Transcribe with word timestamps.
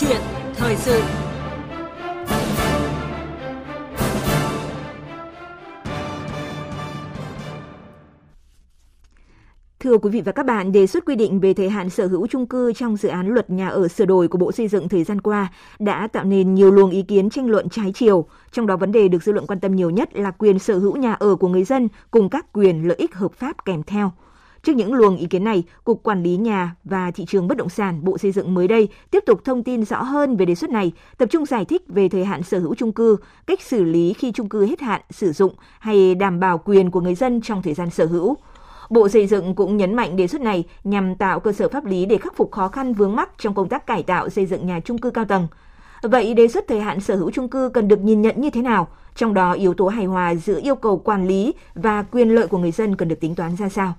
chuyện 0.00 0.20
thời 0.54 0.76
sự 0.76 1.02
Thưa 9.80 9.98
quý 9.98 10.10
vị 10.10 10.20
và 10.20 10.32
các 10.32 10.46
bạn, 10.46 10.72
đề 10.72 10.86
xuất 10.86 11.04
quy 11.06 11.16
định 11.16 11.40
về 11.40 11.54
thời 11.54 11.68
hạn 11.68 11.90
sở 11.90 12.06
hữu 12.06 12.26
chung 12.26 12.46
cư 12.46 12.72
trong 12.72 12.96
dự 12.96 13.08
án 13.08 13.28
luật 13.28 13.50
nhà 13.50 13.68
ở 13.68 13.88
sửa 13.88 14.04
đổi 14.04 14.28
của 14.28 14.38
Bộ 14.38 14.52
Xây 14.52 14.68
dựng 14.68 14.88
thời 14.88 15.04
gian 15.04 15.20
qua 15.20 15.52
đã 15.78 16.08
tạo 16.12 16.24
nên 16.24 16.54
nhiều 16.54 16.70
luồng 16.70 16.90
ý 16.90 17.02
kiến 17.02 17.30
tranh 17.30 17.46
luận 17.46 17.68
trái 17.68 17.92
chiều. 17.94 18.26
Trong 18.52 18.66
đó 18.66 18.76
vấn 18.76 18.92
đề 18.92 19.08
được 19.08 19.22
dư 19.22 19.32
luận 19.32 19.46
quan 19.46 19.60
tâm 19.60 19.76
nhiều 19.76 19.90
nhất 19.90 20.16
là 20.16 20.30
quyền 20.30 20.58
sở 20.58 20.78
hữu 20.78 20.96
nhà 20.96 21.12
ở 21.12 21.36
của 21.36 21.48
người 21.48 21.64
dân 21.64 21.88
cùng 22.10 22.28
các 22.28 22.52
quyền 22.52 22.88
lợi 22.88 22.96
ích 22.96 23.14
hợp 23.14 23.32
pháp 23.32 23.64
kèm 23.64 23.82
theo. 23.82 24.12
Trước 24.68 24.76
những 24.76 24.94
luồng 24.94 25.16
ý 25.16 25.26
kiến 25.26 25.44
này, 25.44 25.62
Cục 25.84 26.02
Quản 26.02 26.22
lý 26.22 26.36
Nhà 26.36 26.76
và 26.84 27.10
Thị 27.10 27.24
trường 27.24 27.48
Bất 27.48 27.56
động 27.56 27.68
sản 27.68 28.04
Bộ 28.04 28.18
Xây 28.18 28.32
dựng 28.32 28.54
mới 28.54 28.68
đây 28.68 28.88
tiếp 29.10 29.22
tục 29.26 29.44
thông 29.44 29.62
tin 29.62 29.84
rõ 29.84 30.02
hơn 30.02 30.36
về 30.36 30.46
đề 30.46 30.54
xuất 30.54 30.70
này, 30.70 30.92
tập 31.18 31.26
trung 31.30 31.46
giải 31.46 31.64
thích 31.64 31.82
về 31.88 32.08
thời 32.08 32.24
hạn 32.24 32.42
sở 32.42 32.58
hữu 32.58 32.74
chung 32.74 32.92
cư, 32.92 33.16
cách 33.46 33.62
xử 33.62 33.84
lý 33.84 34.12
khi 34.12 34.32
chung 34.32 34.48
cư 34.48 34.66
hết 34.66 34.80
hạn 34.80 35.00
sử 35.10 35.32
dụng 35.32 35.54
hay 35.78 36.14
đảm 36.14 36.40
bảo 36.40 36.58
quyền 36.58 36.90
của 36.90 37.00
người 37.00 37.14
dân 37.14 37.40
trong 37.40 37.62
thời 37.62 37.74
gian 37.74 37.90
sở 37.90 38.06
hữu. 38.06 38.36
Bộ 38.90 39.08
Xây 39.08 39.26
dựng 39.26 39.54
cũng 39.54 39.76
nhấn 39.76 39.94
mạnh 39.94 40.16
đề 40.16 40.26
xuất 40.26 40.40
này 40.40 40.64
nhằm 40.84 41.14
tạo 41.14 41.40
cơ 41.40 41.52
sở 41.52 41.68
pháp 41.68 41.84
lý 41.84 42.06
để 42.06 42.18
khắc 42.18 42.36
phục 42.36 42.52
khó 42.52 42.68
khăn 42.68 42.94
vướng 42.94 43.16
mắc 43.16 43.30
trong 43.38 43.54
công 43.54 43.68
tác 43.68 43.86
cải 43.86 44.02
tạo 44.02 44.28
xây 44.28 44.46
dựng 44.46 44.66
nhà 44.66 44.80
chung 44.80 44.98
cư 44.98 45.10
cao 45.10 45.24
tầng. 45.24 45.48
Vậy 46.02 46.34
đề 46.34 46.48
xuất 46.48 46.68
thời 46.68 46.80
hạn 46.80 47.00
sở 47.00 47.16
hữu 47.16 47.30
chung 47.30 47.48
cư 47.48 47.68
cần 47.74 47.88
được 47.88 48.00
nhìn 48.00 48.22
nhận 48.22 48.40
như 48.40 48.50
thế 48.50 48.62
nào? 48.62 48.88
Trong 49.16 49.34
đó 49.34 49.52
yếu 49.52 49.74
tố 49.74 49.88
hài 49.88 50.04
hòa 50.04 50.34
giữa 50.34 50.60
yêu 50.62 50.74
cầu 50.74 50.98
quản 50.98 51.26
lý 51.26 51.54
và 51.74 52.02
quyền 52.02 52.34
lợi 52.34 52.46
của 52.46 52.58
người 52.58 52.72
dân 52.72 52.96
cần 52.96 53.08
được 53.08 53.20
tính 53.20 53.34
toán 53.34 53.56
ra 53.56 53.68
sao? 53.68 53.94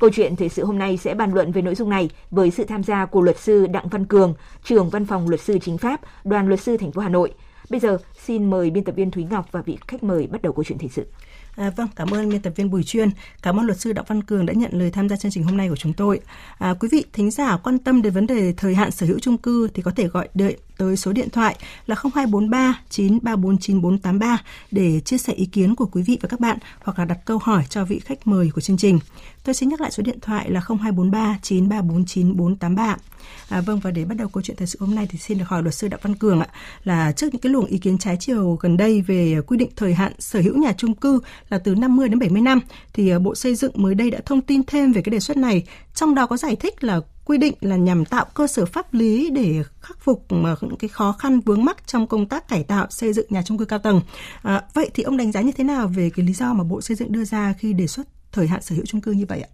Câu 0.00 0.10
chuyện 0.12 0.36
thời 0.36 0.48
sự 0.48 0.64
hôm 0.64 0.78
nay 0.78 0.96
sẽ 0.96 1.14
bàn 1.14 1.34
luận 1.34 1.52
về 1.52 1.62
nội 1.62 1.74
dung 1.74 1.90
này 1.90 2.10
với 2.30 2.50
sự 2.50 2.64
tham 2.64 2.84
gia 2.84 3.06
của 3.06 3.20
luật 3.20 3.38
sư 3.38 3.66
Đặng 3.66 3.88
Văn 3.88 4.04
Cường, 4.04 4.34
trưởng 4.64 4.90
văn 4.90 5.06
phòng 5.06 5.28
luật 5.28 5.40
sư 5.40 5.58
chính 5.62 5.78
pháp, 5.78 6.00
đoàn 6.24 6.48
luật 6.48 6.60
sư 6.60 6.76
thành 6.76 6.92
phố 6.92 7.02
Hà 7.02 7.08
Nội. 7.08 7.32
Bây 7.70 7.80
giờ 7.80 7.98
xin 8.26 8.50
mời 8.50 8.70
biên 8.70 8.84
tập 8.84 8.94
viên 8.96 9.10
Thúy 9.10 9.24
Ngọc 9.24 9.48
và 9.52 9.62
vị 9.62 9.78
khách 9.88 10.02
mời 10.02 10.26
bắt 10.26 10.42
đầu 10.42 10.52
câu 10.52 10.64
chuyện 10.64 10.78
thời 10.78 10.88
sự. 10.88 11.06
À, 11.56 11.72
vâng, 11.76 11.88
cảm 11.96 12.10
ơn 12.10 12.28
biên 12.28 12.42
tập 12.42 12.52
viên 12.56 12.70
Bùi 12.70 12.82
Chuyên. 12.82 13.10
Cảm 13.42 13.60
ơn 13.60 13.66
luật 13.66 13.80
sư 13.80 13.92
Đặng 13.92 14.04
Văn 14.08 14.22
Cường 14.22 14.46
đã 14.46 14.52
nhận 14.52 14.70
lời 14.72 14.90
tham 14.90 15.08
gia 15.08 15.16
chương 15.16 15.32
trình 15.32 15.44
hôm 15.44 15.56
nay 15.56 15.68
của 15.68 15.76
chúng 15.76 15.92
tôi. 15.92 16.20
À, 16.58 16.74
quý 16.80 16.88
vị 16.92 17.04
thính 17.12 17.30
giả 17.30 17.56
quan 17.56 17.78
tâm 17.78 18.02
đến 18.02 18.12
vấn 18.12 18.26
đề 18.26 18.54
thời 18.56 18.74
hạn 18.74 18.90
sở 18.90 19.06
hữu 19.06 19.18
chung 19.18 19.38
cư 19.38 19.68
thì 19.74 19.82
có 19.82 19.90
thể 19.90 20.08
gọi 20.08 20.28
đợi 20.34 20.56
tới 20.80 20.96
số 20.96 21.12
điện 21.12 21.30
thoại 21.30 21.56
là 21.86 21.96
0243 22.14 22.80
934 22.90 23.58
9483 23.58 24.38
để 24.70 25.00
chia 25.00 25.18
sẻ 25.18 25.32
ý 25.32 25.46
kiến 25.46 25.74
của 25.74 25.86
quý 25.86 26.02
vị 26.02 26.18
và 26.22 26.28
các 26.28 26.40
bạn 26.40 26.58
hoặc 26.80 26.98
là 26.98 27.04
đặt 27.04 27.18
câu 27.24 27.38
hỏi 27.42 27.64
cho 27.68 27.84
vị 27.84 27.98
khách 27.98 28.26
mời 28.26 28.50
của 28.54 28.60
chương 28.60 28.76
trình. 28.76 28.98
Tôi 29.44 29.54
xin 29.54 29.68
nhắc 29.68 29.80
lại 29.80 29.90
số 29.90 30.02
điện 30.02 30.20
thoại 30.20 30.50
là 30.50 30.60
0243 30.60 31.38
934 31.42 32.04
9483. 32.04 32.96
À, 33.48 33.60
vâng 33.60 33.80
và 33.80 33.90
để 33.90 34.04
bắt 34.04 34.14
đầu 34.18 34.28
câu 34.28 34.42
chuyện 34.42 34.56
thời 34.56 34.66
sự 34.66 34.78
hôm 34.80 34.94
nay 34.94 35.06
thì 35.10 35.18
xin 35.18 35.38
được 35.38 35.44
hỏi 35.48 35.62
luật 35.62 35.74
sư 35.74 35.88
Đặng 35.88 36.00
Văn 36.02 36.14
Cường 36.14 36.40
ạ 36.40 36.48
là 36.84 37.12
trước 37.12 37.26
những 37.32 37.40
cái 37.40 37.52
luồng 37.52 37.64
ý 37.64 37.78
kiến 37.78 37.98
trái 37.98 38.16
chiều 38.20 38.58
gần 38.60 38.76
đây 38.76 39.00
về 39.02 39.40
quy 39.46 39.56
định 39.56 39.70
thời 39.76 39.94
hạn 39.94 40.12
sở 40.18 40.40
hữu 40.40 40.58
nhà 40.58 40.72
chung 40.72 40.94
cư 40.94 41.20
là 41.48 41.58
từ 41.58 41.74
50 41.74 42.08
đến 42.08 42.18
70 42.18 42.42
năm 42.42 42.60
thì 42.92 43.10
à, 43.10 43.18
Bộ 43.18 43.34
Xây 43.34 43.54
dựng 43.54 43.72
mới 43.74 43.94
đây 43.94 44.10
đã 44.10 44.20
thông 44.26 44.40
tin 44.40 44.62
thêm 44.66 44.92
về 44.92 45.02
cái 45.02 45.10
đề 45.10 45.20
xuất 45.20 45.36
này 45.36 45.64
trong 45.94 46.14
đó 46.14 46.26
có 46.26 46.36
giải 46.36 46.56
thích 46.56 46.84
là 46.84 47.00
quy 47.24 47.38
định 47.38 47.54
là 47.60 47.76
nhằm 47.76 48.04
tạo 48.04 48.26
cơ 48.34 48.46
sở 48.46 48.66
pháp 48.66 48.94
lý 48.94 49.30
để 49.30 49.62
khắc 49.80 49.98
phục 50.00 50.26
ờ, 50.28 50.56
những 50.60 50.76
cái 50.76 50.88
khó 50.88 51.12
khăn 51.12 51.40
vướng 51.40 51.64
mắc 51.64 51.86
trong 51.86 52.06
công 52.06 52.26
tác 52.26 52.48
cải 52.48 52.64
tạo 52.64 52.86
xây 52.90 53.12
dựng 53.12 53.26
nhà 53.30 53.42
chung 53.42 53.58
cư 53.58 53.64
cao 53.64 53.78
tầng. 53.78 54.00
À, 54.42 54.62
vậy 54.74 54.90
thì 54.94 55.02
ông 55.02 55.16
đánh 55.16 55.32
giá 55.32 55.40
như 55.40 55.52
thế 55.52 55.64
nào 55.64 55.88
về 55.88 56.10
cái 56.16 56.26
lý 56.26 56.32
do 56.32 56.52
mà 56.52 56.64
Bộ 56.64 56.80
Xây 56.80 56.96
dựng 56.96 57.12
đưa 57.12 57.24
ra 57.24 57.54
khi 57.58 57.72
đề 57.72 57.86
xuất 57.86 58.06
thời 58.32 58.46
hạn 58.46 58.62
sở 58.62 58.74
hữu 58.74 58.84
chung 58.86 59.00
cư 59.00 59.12
như 59.12 59.26
vậy 59.28 59.40
ạ? 59.40 59.50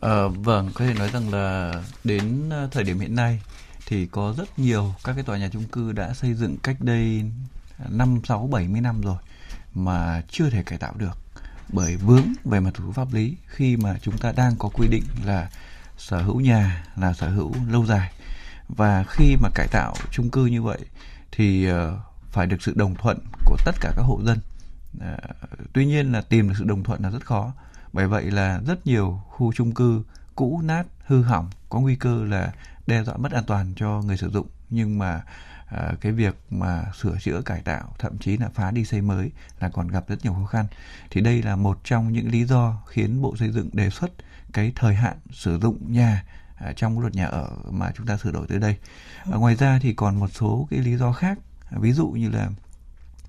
À, 0.00 0.28
vâng, 0.28 0.70
có 0.74 0.84
thể 0.84 0.94
nói 0.94 1.10
rằng 1.12 1.30
là 1.30 1.74
đến 2.04 2.50
thời 2.70 2.84
điểm 2.84 2.98
hiện 2.98 3.14
nay 3.14 3.40
thì 3.86 4.06
có 4.06 4.34
rất 4.38 4.58
nhiều 4.58 4.94
các 5.04 5.12
cái 5.12 5.22
tòa 5.24 5.38
nhà 5.38 5.48
chung 5.52 5.64
cư 5.64 5.92
đã 5.92 6.14
xây 6.14 6.34
dựng 6.34 6.56
cách 6.62 6.76
đây 6.80 7.22
5, 7.88 8.20
6, 8.24 8.48
70 8.52 8.80
năm 8.80 9.00
rồi 9.00 9.16
mà 9.74 10.22
chưa 10.30 10.50
thể 10.50 10.62
cải 10.62 10.78
tạo 10.78 10.94
được 10.96 11.18
bởi 11.72 11.96
vướng 11.96 12.32
về 12.44 12.60
mặt 12.60 12.70
thủ 12.74 12.92
pháp 12.92 13.12
lý 13.12 13.36
khi 13.46 13.76
mà 13.76 13.98
chúng 14.02 14.18
ta 14.18 14.32
đang 14.32 14.56
có 14.58 14.68
quy 14.68 14.88
định 14.88 15.02
là 15.24 15.50
sở 15.98 16.22
hữu 16.22 16.40
nhà 16.40 16.84
là 16.96 17.12
sở 17.12 17.28
hữu 17.28 17.52
lâu 17.68 17.86
dài. 17.86 18.12
Và 18.68 19.04
khi 19.08 19.36
mà 19.36 19.48
cải 19.54 19.68
tạo 19.68 19.94
chung 20.10 20.30
cư 20.30 20.46
như 20.46 20.62
vậy 20.62 20.78
thì 21.32 21.66
ờ, 21.66 21.98
phải 22.30 22.46
được 22.46 22.62
sự 22.62 22.72
đồng 22.76 22.94
thuận 22.94 23.18
của 23.44 23.56
tất 23.64 23.74
cả 23.80 23.92
các 23.96 24.02
hộ 24.02 24.20
dân. 24.24 24.38
Ờ, 25.00 25.16
tuy 25.72 25.86
nhiên 25.86 26.12
là 26.12 26.20
tìm 26.20 26.48
được 26.48 26.54
sự 26.58 26.64
đồng 26.64 26.82
thuận 26.82 27.02
là 27.02 27.10
rất 27.10 27.26
khó. 27.26 27.52
Bởi 27.92 28.06
vậy 28.06 28.30
là 28.30 28.60
rất 28.66 28.86
nhiều 28.86 29.20
khu 29.28 29.52
chung 29.52 29.74
cư 29.74 30.02
cũ 30.34 30.60
nát 30.64 30.86
hư 31.06 31.22
hỏng 31.22 31.50
có 31.68 31.80
nguy 31.80 31.96
cơ 31.96 32.24
là 32.24 32.52
đe 32.86 33.04
dọa 33.04 33.16
mất 33.16 33.32
an 33.32 33.44
toàn 33.46 33.72
cho 33.76 34.02
người 34.02 34.16
sử 34.16 34.30
dụng. 34.30 34.46
Nhưng 34.70 34.98
mà 34.98 35.22
à, 35.66 35.92
cái 36.00 36.12
việc 36.12 36.36
mà 36.50 36.84
sửa 37.00 37.16
chữa 37.20 37.40
cải 37.40 37.60
tạo 37.60 37.94
thậm 37.98 38.18
chí 38.18 38.36
là 38.36 38.48
phá 38.54 38.70
đi 38.70 38.84
xây 38.84 39.02
mới 39.02 39.30
là 39.60 39.68
còn 39.68 39.88
gặp 39.88 40.08
rất 40.08 40.16
nhiều 40.22 40.32
khó 40.32 40.44
khăn. 40.44 40.66
Thì 41.10 41.20
đây 41.20 41.42
là 41.42 41.56
một 41.56 41.80
trong 41.84 42.12
những 42.12 42.30
lý 42.30 42.44
do 42.44 42.82
khiến 42.86 43.22
bộ 43.22 43.36
xây 43.36 43.50
dựng 43.50 43.70
đề 43.72 43.90
xuất 43.90 44.10
cái 44.52 44.72
thời 44.76 44.94
hạn 44.94 45.16
sử 45.30 45.58
dụng 45.58 45.92
nhà 45.92 46.24
à, 46.54 46.72
trong 46.76 47.00
luật 47.00 47.14
nhà 47.14 47.26
ở 47.26 47.50
mà 47.70 47.92
chúng 47.96 48.06
ta 48.06 48.16
sửa 48.16 48.32
đổi 48.32 48.46
tới 48.46 48.58
đây. 48.58 48.76
À, 49.32 49.36
ngoài 49.36 49.54
ra 49.54 49.78
thì 49.82 49.94
còn 49.94 50.20
một 50.20 50.28
số 50.32 50.68
cái 50.70 50.80
lý 50.80 50.96
do 50.96 51.12
khác. 51.12 51.38
Ví 51.70 51.92
dụ 51.92 52.06
như 52.08 52.30
là 52.30 52.50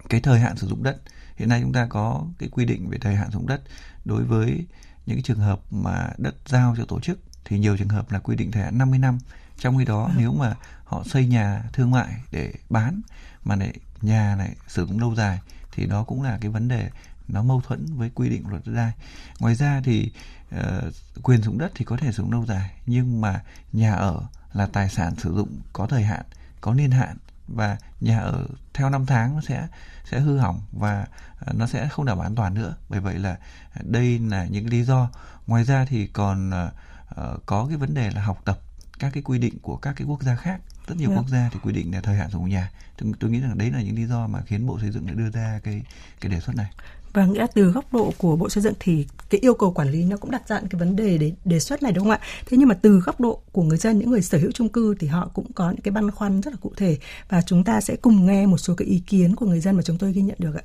cái 0.10 0.22
thời 0.22 0.40
hạn 0.40 0.58
sử 0.58 0.68
dụng 0.68 0.84
đất. 0.84 0.98
Hiện 1.36 1.50
nay 1.50 1.62
chúng 1.62 1.74
ta 1.74 1.88
có 1.90 2.26
cái 2.40 2.50
quy 2.50 2.66
định 2.66 2.90
về 2.90 2.98
thời 3.02 3.16
hạn 3.16 3.32
sử 3.32 3.34
dụng 3.34 3.48
đất. 3.48 3.62
Đối 4.06 4.24
với 4.24 4.66
những 5.06 5.18
cái 5.18 5.24
trường 5.24 5.40
hợp 5.40 5.60
mà 5.72 6.10
đất 6.18 6.36
giao 6.46 6.76
cho 6.78 6.86
tổ 6.86 7.00
chức 7.00 7.20
thì 7.46 7.60
nhiều 7.60 7.78
trường 7.78 7.90
hợp 7.90 8.12
là 8.12 8.20
quy 8.20 8.36
định 8.36 8.52
thời 8.52 8.64
hạn 8.64 8.78
50 8.78 9.00
năm. 9.00 9.18
Trong 9.58 9.78
khi 9.78 9.86
đó 9.86 10.12
nếu 10.18 10.34
mà 10.34 10.56
họ 10.84 11.04
xây 11.06 11.28
nhà 11.28 11.64
thương 11.74 11.92
mại 11.92 12.08
để 12.32 12.54
bán 12.70 13.02
mà 13.44 13.56
lại 13.56 13.74
nhà 14.02 14.36
này 14.38 14.56
sử 14.68 14.86
dụng 14.86 15.00
lâu 15.00 15.16
dài 15.16 15.40
thì 15.72 15.86
đó 15.86 16.04
cũng 16.04 16.22
là 16.22 16.38
cái 16.42 16.52
vấn 16.52 16.68
đề 16.68 16.90
nó 17.30 17.44
mâu 17.44 17.62
thuẫn 17.62 17.86
với 17.98 18.12
quy 18.16 18.30
định 18.30 18.48
luật 18.48 18.62
đất 18.66 18.74
đai 18.76 18.92
ngoài 19.40 19.56
ra 19.56 19.82
thì 19.84 20.12
uh, 20.56 20.94
quyền 21.24 21.42
sử 21.42 21.46
dụng 21.46 21.58
đất 21.58 21.72
thì 21.76 21.86
có 21.86 21.98
thể 21.98 22.12
sử 22.12 22.24
dụng 22.24 22.32
lâu 22.32 22.46
dài 22.46 22.72
nhưng 22.86 23.22
mà 23.22 23.44
nhà 23.74 23.94
ở 23.94 24.22
là 24.54 24.66
tài 24.66 24.90
sản 24.90 25.16
sử 25.16 25.36
dụng 25.36 25.62
có 25.74 25.88
thời 25.88 26.04
hạn 26.04 26.26
có 26.62 26.74
niên 26.74 26.92
hạn 26.92 27.18
và 27.48 27.78
nhà 28.02 28.20
ở 28.20 28.46
theo 28.74 28.90
năm 28.90 29.06
tháng 29.06 29.36
nó 29.36 29.42
sẽ 29.42 29.68
sẽ 30.12 30.20
hư 30.20 30.38
hỏng 30.38 30.62
và 30.72 31.08
uh, 31.50 31.56
nó 31.56 31.68
sẽ 31.68 31.90
không 31.90 32.06
đảm 32.06 32.18
bảo 32.18 32.28
an 32.28 32.36
toàn 32.36 32.54
nữa. 32.54 32.76
Bởi 32.90 33.00
vậy 33.00 33.20
là 33.20 33.38
đây 33.84 34.20
là 34.20 34.46
những 34.46 34.70
lý 34.70 34.84
do. 34.84 35.10
Ngoài 35.48 35.64
ra 35.64 35.86
thì 35.86 36.08
còn 36.08 36.50
uh, 36.50 37.46
có 37.46 37.66
cái 37.68 37.78
vấn 37.78 37.94
đề 37.94 38.12
là 38.12 38.24
học 38.24 38.42
tập 38.46 38.60
các 39.00 39.14
cái 39.14 39.24
quy 39.24 39.40
định 39.40 39.60
của 39.62 39.76
các 39.76 39.94
cái 39.96 40.08
quốc 40.08 40.24
gia 40.24 40.36
khác. 40.36 40.62
Rất 40.88 40.98
nhiều 40.98 41.10
yeah. 41.10 41.18
Dạ. 41.18 41.22
quốc 41.22 41.30
gia 41.30 41.50
thì 41.54 41.60
quy 41.64 41.74
định 41.74 41.94
là 41.94 42.02
thời 42.02 42.16
hạn 42.16 42.30
sử 42.30 42.34
dụng 42.34 42.50
nhà. 42.50 42.72
Tôi, 42.98 43.12
tôi 43.20 43.32
nghĩ 43.32 43.40
rằng 43.40 43.58
đấy 43.58 43.72
là 43.72 43.82
những 43.82 43.96
lý 43.96 44.06
do 44.06 44.28
mà 44.28 44.42
khiến 44.42 44.68
bộ 44.68 44.80
xây 44.80 44.92
dựng 44.92 45.08
đã 45.08 45.14
đưa 45.14 45.30
ra 45.30 45.60
cái 45.64 45.82
cái 46.22 46.32
đề 46.32 46.40
xuất 46.40 46.56
này 46.56 46.72
và 47.14 47.26
nghĩa 47.26 47.46
từ 47.54 47.64
góc 47.64 47.94
độ 47.94 48.14
của 48.18 48.36
Bộ 48.36 48.50
Xây 48.50 48.62
dựng 48.62 48.74
thì 48.80 49.06
cái 49.30 49.40
yêu 49.42 49.54
cầu 49.54 49.72
quản 49.72 49.92
lý 49.92 50.06
nó 50.06 50.18
cũng 50.18 50.32
đặt 50.32 50.48
ra 50.48 50.60
cái 50.70 50.80
vấn 50.80 50.96
đề 50.96 51.18
để 51.18 51.32
đề 51.46 51.60
xuất 51.60 51.84
này 51.84 51.92
đúng 51.92 52.04
không 52.04 52.12
ạ? 52.12 52.20
Thế 52.46 52.58
nhưng 52.58 52.68
mà 52.68 52.76
từ 52.82 53.00
góc 53.06 53.22
độ 53.22 53.42
của 53.52 53.62
người 53.62 53.78
dân, 53.78 54.00
những 54.00 54.10
người 54.10 54.22
sở 54.22 54.38
hữu 54.38 54.52
chung 54.52 54.70
cư 54.70 54.96
thì 55.00 55.08
họ 55.08 55.30
cũng 55.34 55.46
có 55.56 55.72
những 55.72 55.82
cái 55.82 55.92
băn 55.92 56.12
khoăn 56.12 56.42
rất 56.42 56.52
là 56.54 56.58
cụ 56.62 56.74
thể 56.78 56.98
và 57.30 57.42
chúng 57.46 57.64
ta 57.64 57.82
sẽ 57.82 57.96
cùng 58.02 58.26
nghe 58.26 58.46
một 58.46 58.58
số 58.58 58.74
cái 58.78 58.88
ý 58.88 59.02
kiến 59.08 59.36
của 59.36 59.46
người 59.46 59.60
dân 59.60 59.76
mà 59.76 59.82
chúng 59.82 59.98
tôi 60.00 60.12
ghi 60.12 60.22
nhận 60.22 60.38
được 60.40 60.56
ạ. 60.56 60.64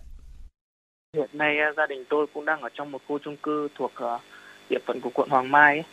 Hiện 1.17 1.31
nay 1.33 1.59
à, 1.59 1.73
gia 1.77 1.87
đình 1.87 2.05
tôi 2.09 2.27
cũng 2.35 2.45
đang 2.45 2.61
ở 2.61 2.69
trong 2.75 2.93
một 2.93 3.03
khu 3.09 3.19
chung 3.19 3.37
cư 3.37 3.69
thuộc 3.75 3.93
à, 3.95 4.19
địa 4.71 4.79
phận 4.87 5.01
của 5.01 5.11
quận 5.15 5.29
Hoàng 5.29 5.51
Mai 5.51 5.77
ấy. 5.77 5.85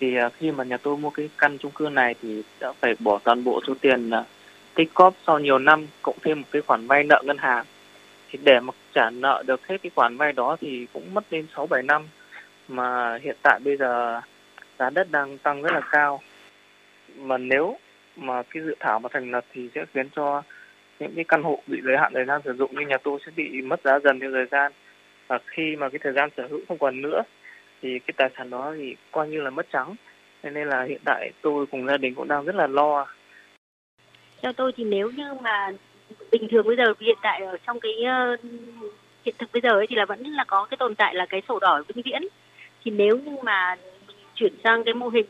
Thì 0.00 0.16
à, 0.16 0.30
khi 0.38 0.50
mà 0.50 0.64
nhà 0.64 0.76
tôi 0.76 0.96
mua 0.96 1.10
cái 1.10 1.28
căn 1.38 1.58
chung 1.58 1.72
cư 1.72 1.88
này 1.88 2.14
thì 2.22 2.42
đã 2.60 2.72
phải 2.80 2.94
bỏ 2.98 3.18
toàn 3.24 3.44
bộ 3.44 3.60
số 3.66 3.74
tiền 3.80 4.10
tích 4.74 4.94
cóp 4.94 5.14
sau 5.26 5.38
nhiều 5.38 5.58
năm 5.58 5.86
cộng 6.02 6.16
thêm 6.22 6.40
một 6.40 6.46
cái 6.50 6.62
khoản 6.62 6.86
vay 6.86 7.04
nợ 7.04 7.22
ngân 7.24 7.38
hàng 7.38 7.64
thì 8.30 8.38
để 8.42 8.60
mà 8.60 8.72
trả 8.94 9.10
nợ 9.10 9.42
được 9.46 9.66
hết 9.66 9.76
cái 9.82 9.90
khoản 9.94 10.16
vay 10.16 10.32
đó 10.32 10.56
thì 10.60 10.86
cũng 10.92 11.14
mất 11.14 11.24
đến 11.30 11.46
6 11.54 11.66
7 11.66 11.82
năm. 11.82 12.08
Mà 12.68 13.18
hiện 13.22 13.36
tại 13.42 13.60
bây 13.64 13.76
giờ 13.76 14.20
giá 14.78 14.90
đất 14.90 15.10
đang 15.10 15.38
tăng 15.38 15.62
rất 15.62 15.72
là 15.72 15.80
cao. 15.90 16.20
Mà 17.16 17.38
nếu 17.38 17.78
mà 18.16 18.42
cái 18.42 18.62
dự 18.62 18.74
thảo 18.80 19.00
mà 19.00 19.08
thành 19.12 19.30
lập 19.30 19.44
thì 19.52 19.68
sẽ 19.74 19.84
khiến 19.94 20.08
cho 20.16 20.42
những 20.98 21.12
cái 21.14 21.24
căn 21.24 21.42
hộ 21.42 21.62
bị 21.66 21.80
giới 21.84 21.96
hạn 21.98 22.12
thời 22.14 22.24
gian 22.24 22.40
sử 22.44 22.54
dụng 22.54 22.74
như 22.74 22.86
nhà 22.86 22.96
tôi 23.02 23.18
sẽ 23.26 23.32
bị 23.36 23.62
mất 23.62 23.80
giá 23.84 23.98
dần 24.04 24.20
theo 24.20 24.30
thời 24.32 24.46
gian. 24.50 24.72
Và 25.26 25.38
khi 25.46 25.76
mà 25.76 25.88
cái 25.88 25.98
thời 26.02 26.12
gian 26.12 26.28
sở 26.36 26.46
hữu 26.50 26.60
không 26.68 26.78
còn 26.78 27.02
nữa 27.02 27.22
thì 27.82 27.98
cái 27.98 28.14
tài 28.16 28.30
sản 28.36 28.50
đó 28.50 28.74
thì 28.76 28.96
coi 29.12 29.28
như 29.28 29.40
là 29.40 29.50
mất 29.50 29.66
trắng. 29.72 29.94
Nên 30.42 30.68
là 30.68 30.82
hiện 30.82 31.00
tại 31.04 31.30
tôi 31.42 31.66
cùng 31.66 31.86
gia 31.86 31.96
đình 31.96 32.14
cũng 32.14 32.28
đang 32.28 32.44
rất 32.44 32.54
là 32.54 32.66
lo. 32.66 33.06
Theo 34.42 34.52
tôi 34.52 34.72
thì 34.76 34.84
nếu 34.84 35.10
như 35.10 35.34
mà 35.42 35.70
bình 36.30 36.48
thường 36.50 36.66
bây 36.66 36.76
giờ 36.76 36.84
hiện 37.00 37.18
tại 37.22 37.42
ở 37.42 37.56
trong 37.66 37.80
cái 37.80 37.92
uh, 37.92 38.40
hiện 39.24 39.34
thực 39.38 39.52
bây 39.52 39.60
giờ 39.62 39.70
ấy 39.70 39.86
thì 39.88 39.96
là 39.96 40.04
vẫn 40.04 40.22
là 40.22 40.44
có 40.44 40.64
cái 40.64 40.76
tồn 40.76 40.94
tại 40.94 41.14
là 41.14 41.26
cái 41.26 41.42
sổ 41.48 41.58
đỏ 41.58 41.82
vĩnh 41.88 42.02
viễn. 42.04 42.22
Thì 42.84 42.90
nếu 42.90 43.16
như 43.16 43.36
mà 43.42 43.76
mình 44.06 44.16
chuyển 44.34 44.52
sang 44.64 44.84
cái 44.84 44.94
mô 44.94 45.08
hình 45.08 45.26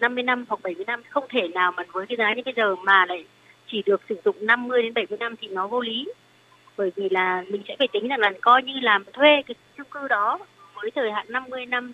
50 0.00 0.22
năm 0.22 0.44
hoặc 0.48 0.62
70 0.62 0.84
năm 0.84 1.02
không 1.10 1.24
thể 1.28 1.48
nào 1.48 1.72
mà 1.72 1.82
với 1.92 2.06
cái 2.06 2.16
giá 2.16 2.34
như 2.34 2.42
bây 2.44 2.54
giờ 2.56 2.76
mà 2.76 3.06
lại 3.06 3.24
chỉ 3.66 3.82
được 3.86 4.00
sử 4.08 4.16
dụng 4.24 4.36
50 4.40 4.82
đến 4.82 4.94
70 4.94 5.18
năm 5.18 5.34
thì 5.40 5.48
nó 5.48 5.66
vô 5.66 5.80
lý. 5.80 6.08
Bởi 6.76 6.92
vì 6.96 7.08
là 7.08 7.44
mình 7.48 7.62
sẽ 7.68 7.76
phải 7.78 7.88
tính 7.92 8.08
rằng 8.08 8.20
là 8.20 8.32
coi 8.40 8.62
như 8.62 8.72
làm 8.80 9.04
thuê 9.12 9.42
cái 9.46 9.54
chung 9.76 9.86
cư 9.90 10.08
đó 10.08 10.38
với 10.74 10.90
thời 10.90 11.12
hạn 11.12 11.26
50 11.28 11.66
năm 11.66 11.92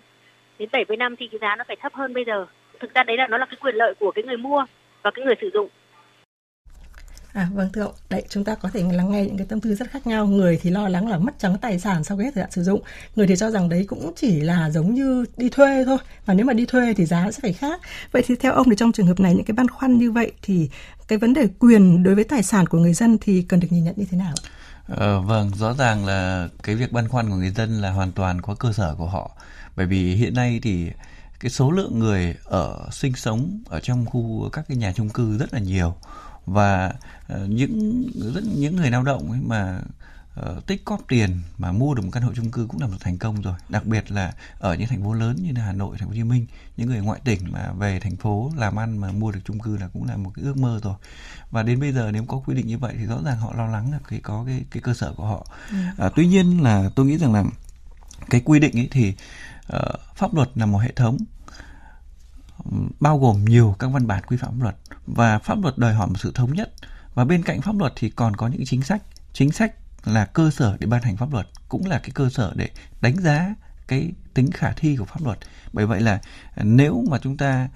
đến 0.59 0.69
70 0.71 0.97
năm 0.97 1.15
thì 1.15 1.27
cái 1.27 1.39
giá 1.41 1.55
nó 1.55 1.63
phải 1.67 1.75
thấp 1.75 1.93
hơn 1.93 2.13
bây 2.13 2.25
giờ. 2.25 2.45
Thực 2.79 2.93
ra 2.93 3.03
đấy 3.03 3.17
là 3.17 3.27
nó 3.27 3.37
là 3.37 3.45
cái 3.45 3.57
quyền 3.61 3.75
lợi 3.75 3.93
của 3.99 4.11
cái 4.11 4.23
người 4.23 4.37
mua 4.37 4.65
và 5.01 5.11
cái 5.11 5.25
người 5.25 5.35
sử 5.41 5.49
dụng. 5.53 5.69
À 7.35 7.49
vâng 7.53 7.69
thưa 7.73 7.81
ông, 7.81 7.93
đấy 8.09 8.23
chúng 8.29 8.43
ta 8.43 8.55
có 8.55 8.69
thể 8.73 8.83
lắng 8.91 9.11
nghe 9.11 9.25
những 9.25 9.37
cái 9.37 9.47
tâm 9.49 9.61
tư 9.61 9.75
rất 9.75 9.91
khác 9.91 10.07
nhau. 10.07 10.27
Người 10.27 10.59
thì 10.61 10.69
lo 10.69 10.87
lắng 10.87 11.07
là 11.07 11.17
mất 11.17 11.39
trắng 11.39 11.57
tài 11.61 11.79
sản 11.79 12.03
sau 12.03 12.17
cái 12.17 12.31
thời 12.35 12.41
hạn 12.41 12.51
sử 12.51 12.63
dụng. 12.63 12.81
Người 13.15 13.27
thì 13.27 13.35
cho 13.35 13.51
rằng 13.51 13.69
đấy 13.69 13.85
cũng 13.87 14.13
chỉ 14.15 14.41
là 14.41 14.69
giống 14.69 14.93
như 14.93 15.25
đi 15.37 15.49
thuê 15.49 15.85
thôi. 15.85 15.97
Và 16.25 16.33
nếu 16.33 16.45
mà 16.45 16.53
đi 16.53 16.65
thuê 16.65 16.93
thì 16.93 17.05
giá 17.05 17.31
sẽ 17.31 17.39
phải 17.41 17.53
khác. 17.53 17.81
Vậy 18.11 18.23
thì 18.27 18.35
theo 18.35 18.53
ông 18.53 18.69
thì 18.69 18.75
trong 18.75 18.91
trường 18.91 19.07
hợp 19.07 19.19
này 19.19 19.35
những 19.35 19.45
cái 19.45 19.55
băn 19.55 19.67
khoăn 19.67 19.97
như 19.97 20.11
vậy 20.11 20.31
thì 20.41 20.69
cái 21.07 21.17
vấn 21.17 21.33
đề 21.33 21.47
quyền 21.59 22.03
đối 22.03 22.15
với 22.15 22.23
tài 22.23 22.43
sản 22.43 22.67
của 22.67 22.77
người 22.77 22.93
dân 22.93 23.17
thì 23.21 23.41
cần 23.41 23.59
được 23.59 23.67
nhìn 23.71 23.83
nhận 23.83 23.93
như 23.97 24.05
thế 24.11 24.17
nào? 24.17 24.33
Ờ, 24.87 25.21
vâng, 25.21 25.51
rõ 25.55 25.73
ràng 25.73 26.05
là 26.05 26.49
cái 26.63 26.75
việc 26.75 26.91
băn 26.91 27.07
khoăn 27.07 27.29
của 27.29 27.35
người 27.35 27.51
dân 27.51 27.81
là 27.81 27.91
hoàn 27.91 28.11
toàn 28.11 28.41
có 28.41 28.55
cơ 28.55 28.73
sở 28.73 28.95
của 28.97 29.07
họ. 29.07 29.31
Bởi 29.75 29.85
vì 29.85 30.15
hiện 30.15 30.33
nay 30.33 30.59
thì 30.63 30.89
cái 31.39 31.51
số 31.51 31.71
lượng 31.71 31.99
người 31.99 32.35
ở 32.43 32.87
sinh 32.91 33.15
sống 33.15 33.59
ở 33.69 33.79
trong 33.79 34.05
khu 34.05 34.49
các 34.49 34.65
cái 34.67 34.77
nhà 34.77 34.93
chung 34.95 35.09
cư 35.09 35.37
rất 35.37 35.53
là 35.53 35.59
nhiều 35.59 35.95
và 36.45 36.93
uh, 37.33 37.49
những 37.49 38.03
rất 38.33 38.43
những 38.43 38.75
người 38.75 38.91
lao 38.91 39.03
động 39.03 39.31
ấy 39.31 39.39
mà 39.41 39.81
uh, 40.39 40.65
tích 40.65 40.85
cóp 40.85 41.01
tiền 41.07 41.39
mà 41.57 41.71
mua 41.71 41.93
được 41.93 42.01
một 42.01 42.09
căn 42.13 42.23
hộ 42.23 42.31
chung 42.35 42.51
cư 42.51 42.67
cũng 42.69 42.81
là 42.81 42.87
một 42.87 42.97
thành 42.99 43.17
công 43.17 43.41
rồi. 43.41 43.53
Đặc 43.69 43.85
biệt 43.85 44.11
là 44.11 44.33
ở 44.59 44.75
những 44.75 44.87
thành 44.87 45.03
phố 45.03 45.13
lớn 45.13 45.37
như 45.41 45.51
là 45.55 45.61
Hà 45.61 45.73
Nội, 45.73 45.97
Thành 45.99 46.07
phố 46.07 46.11
Hồ 46.11 46.15
Chí 46.15 46.23
Minh 46.23 46.45
những 46.77 46.87
người 46.87 47.01
ngoại 47.01 47.19
tỉnh 47.23 47.39
mà 47.51 47.71
về 47.77 47.99
thành 47.99 48.15
phố 48.15 48.51
làm 48.55 48.79
ăn 48.79 48.97
mà 48.97 49.11
mua 49.11 49.31
được 49.31 49.39
chung 49.45 49.59
cư 49.59 49.77
là 49.77 49.87
cũng 49.87 50.05
là 50.05 50.17
một 50.17 50.31
cái 50.35 50.45
ước 50.45 50.57
mơ 50.57 50.79
rồi. 50.83 50.95
Và 51.51 51.63
đến 51.63 51.79
bây 51.79 51.91
giờ 51.91 52.11
nếu 52.11 52.25
có 52.25 52.41
quy 52.45 52.55
định 52.55 52.67
như 52.67 52.77
vậy 52.77 52.95
thì 52.97 53.05
rõ 53.05 53.19
ràng 53.25 53.37
họ 53.37 53.53
lo 53.53 53.67
lắng 53.67 53.91
là 53.91 53.99
cái 54.07 54.19
có 54.19 54.43
cái 54.47 54.65
cái 54.71 54.81
cơ 54.81 54.93
sở 54.93 55.13
của 55.17 55.25
họ. 55.25 55.45
Ừ. 55.69 55.77
à, 55.97 56.09
tuy 56.15 56.27
nhiên 56.27 56.63
là 56.63 56.89
tôi 56.95 57.05
nghĩ 57.05 57.17
rằng 57.17 57.33
là 57.33 57.43
cái 58.29 58.41
quy 58.45 58.59
định 58.59 58.79
ấy 58.79 58.87
thì 58.91 59.13
uh, 59.75 59.99
pháp 60.15 60.33
luật 60.33 60.49
là 60.55 60.65
một 60.65 60.77
hệ 60.77 60.91
thống 60.91 61.17
bao 62.99 63.19
gồm 63.19 63.45
nhiều 63.45 63.75
các 63.79 63.87
văn 63.87 64.07
bản 64.07 64.23
quy 64.27 64.37
phạm 64.37 64.51
pháp 64.51 64.63
luật 64.63 64.75
và 65.07 65.39
pháp 65.39 65.61
luật 65.61 65.77
đòi 65.77 65.93
hỏi 65.93 66.07
một 66.07 66.19
sự 66.19 66.31
thống 66.35 66.53
nhất. 66.53 66.73
Và 67.13 67.25
bên 67.25 67.43
cạnh 67.43 67.61
pháp 67.61 67.77
luật 67.77 67.93
thì 67.95 68.09
còn 68.09 68.35
có 68.35 68.47
những 68.47 68.65
chính 68.65 68.81
sách. 68.81 69.01
Chính 69.33 69.51
sách 69.51 69.73
là 70.05 70.25
cơ 70.25 70.51
sở 70.51 70.77
để 70.79 70.87
ban 70.87 71.03
hành 71.03 71.17
pháp 71.17 71.33
luật 71.33 71.47
cũng 71.69 71.85
là 71.87 71.99
cái 71.99 72.11
cơ 72.13 72.29
sở 72.29 72.53
để 72.55 72.69
đánh 73.01 73.15
giá 73.19 73.55
cái 73.87 74.11
tính 74.33 74.51
khả 74.51 74.71
thi 74.71 74.95
của 74.95 75.05
pháp 75.05 75.23
luật. 75.23 75.39
Bởi 75.73 75.85
vậy 75.85 76.01
là 76.01 76.21
nếu 76.63 77.03
mà 77.09 77.17
chúng 77.17 77.37
ta 77.37 77.69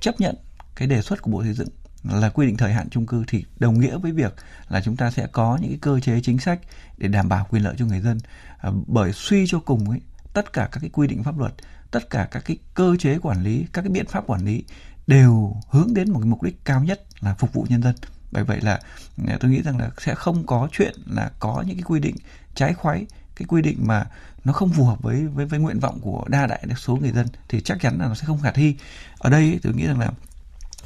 chấp 0.00 0.20
nhận 0.20 0.36
cái 0.76 0.88
đề 0.88 1.02
xuất 1.02 1.22
của 1.22 1.30
bộ 1.30 1.42
xây 1.42 1.52
dựng 1.52 1.68
là 2.04 2.28
quy 2.28 2.46
định 2.46 2.56
thời 2.56 2.72
hạn 2.72 2.88
chung 2.90 3.06
cư 3.06 3.24
thì 3.28 3.44
đồng 3.58 3.80
nghĩa 3.80 3.98
với 3.98 4.12
việc 4.12 4.34
là 4.68 4.80
chúng 4.80 4.96
ta 4.96 5.10
sẽ 5.10 5.26
có 5.26 5.58
những 5.60 5.70
cái 5.70 5.78
cơ 5.80 6.00
chế 6.00 6.20
chính 6.22 6.38
sách 6.38 6.60
để 6.98 7.08
đảm 7.08 7.28
bảo 7.28 7.46
quyền 7.50 7.62
lợi 7.64 7.74
cho 7.78 7.86
người 7.86 8.00
dân. 8.00 8.18
À, 8.58 8.70
bởi 8.86 9.12
suy 9.12 9.44
cho 9.48 9.60
cùng 9.60 9.90
ấy 9.90 10.00
tất 10.34 10.52
cả 10.52 10.68
các 10.72 10.80
cái 10.80 10.90
quy 10.92 11.06
định 11.06 11.22
pháp 11.22 11.38
luật, 11.38 11.52
tất 11.90 12.10
cả 12.10 12.28
các 12.30 12.42
cái 12.46 12.56
cơ 12.74 12.96
chế 12.98 13.18
quản 13.18 13.42
lý, 13.42 13.66
các 13.72 13.82
cái 13.82 13.90
biện 13.90 14.06
pháp 14.06 14.26
quản 14.26 14.44
lý 14.44 14.64
đều 15.06 15.56
hướng 15.70 15.94
đến 15.94 16.10
một 16.12 16.18
cái 16.20 16.28
mục 16.28 16.42
đích 16.42 16.64
cao 16.64 16.84
nhất 16.84 17.00
là 17.20 17.34
phục 17.34 17.52
vụ 17.52 17.66
nhân 17.68 17.82
dân. 17.82 17.94
Bởi 18.32 18.44
vậy 18.44 18.60
là 18.60 18.80
ừ, 19.26 19.36
tôi 19.40 19.50
nghĩ 19.50 19.62
rằng 19.62 19.78
là 19.78 19.90
sẽ 19.98 20.14
không 20.14 20.46
có 20.46 20.68
chuyện 20.72 20.94
là 21.06 21.30
có 21.38 21.64
những 21.66 21.76
cái 21.76 21.82
quy 21.82 22.00
định 22.00 22.16
trái 22.54 22.74
khoái, 22.74 23.06
cái 23.36 23.46
quy 23.48 23.62
định 23.62 23.78
mà 23.80 24.06
nó 24.44 24.52
không 24.52 24.72
phù 24.72 24.84
hợp 24.84 25.02
với 25.02 25.26
với 25.26 25.46
với 25.46 25.60
nguyện 25.60 25.80
vọng 25.80 25.98
của 26.00 26.24
đa 26.28 26.46
đại 26.46 26.66
số 26.76 26.96
người 26.96 27.12
dân 27.12 27.26
thì 27.48 27.60
chắc 27.60 27.80
chắn 27.80 27.98
là 27.98 28.08
nó 28.08 28.14
sẽ 28.14 28.24
không 28.26 28.40
khả 28.42 28.52
thi. 28.52 28.76
Ở 29.18 29.30
đây 29.30 29.60
tôi 29.62 29.74
nghĩ 29.74 29.86
rằng 29.86 29.98
là 29.98 30.10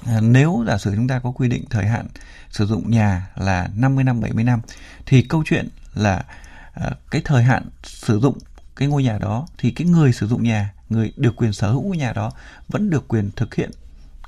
à, 0.06 0.20
nếu 0.20 0.64
giả 0.66 0.78
sử 0.78 0.94
chúng 0.94 1.08
ta 1.08 1.18
có 1.18 1.30
quy 1.30 1.48
định 1.48 1.64
thời 1.70 1.86
hạn 1.86 2.06
sử 2.50 2.66
dụng 2.66 2.90
nhà 2.90 3.30
là 3.36 3.68
50 3.74 4.04
năm 4.04 4.20
70 4.20 4.44
năm, 4.44 4.60
thì 5.06 5.22
câu 5.22 5.42
chuyện 5.46 5.68
là 5.94 6.24
à, 6.72 6.90
cái 7.10 7.22
thời 7.24 7.42
hạn 7.42 7.68
sử 7.82 8.20
dụng 8.20 8.38
cái 8.78 8.88
ngôi 8.88 9.02
nhà 9.02 9.18
đó 9.18 9.46
thì 9.58 9.70
cái 9.70 9.86
người 9.86 10.12
sử 10.12 10.26
dụng 10.26 10.42
nhà 10.42 10.72
người 10.88 11.12
được 11.16 11.36
quyền 11.36 11.52
sở 11.52 11.70
hữu 11.70 11.82
ngôi 11.82 11.96
nhà 11.96 12.12
đó 12.12 12.30
vẫn 12.68 12.90
được 12.90 13.08
quyền 13.08 13.30
thực 13.36 13.54
hiện 13.54 13.70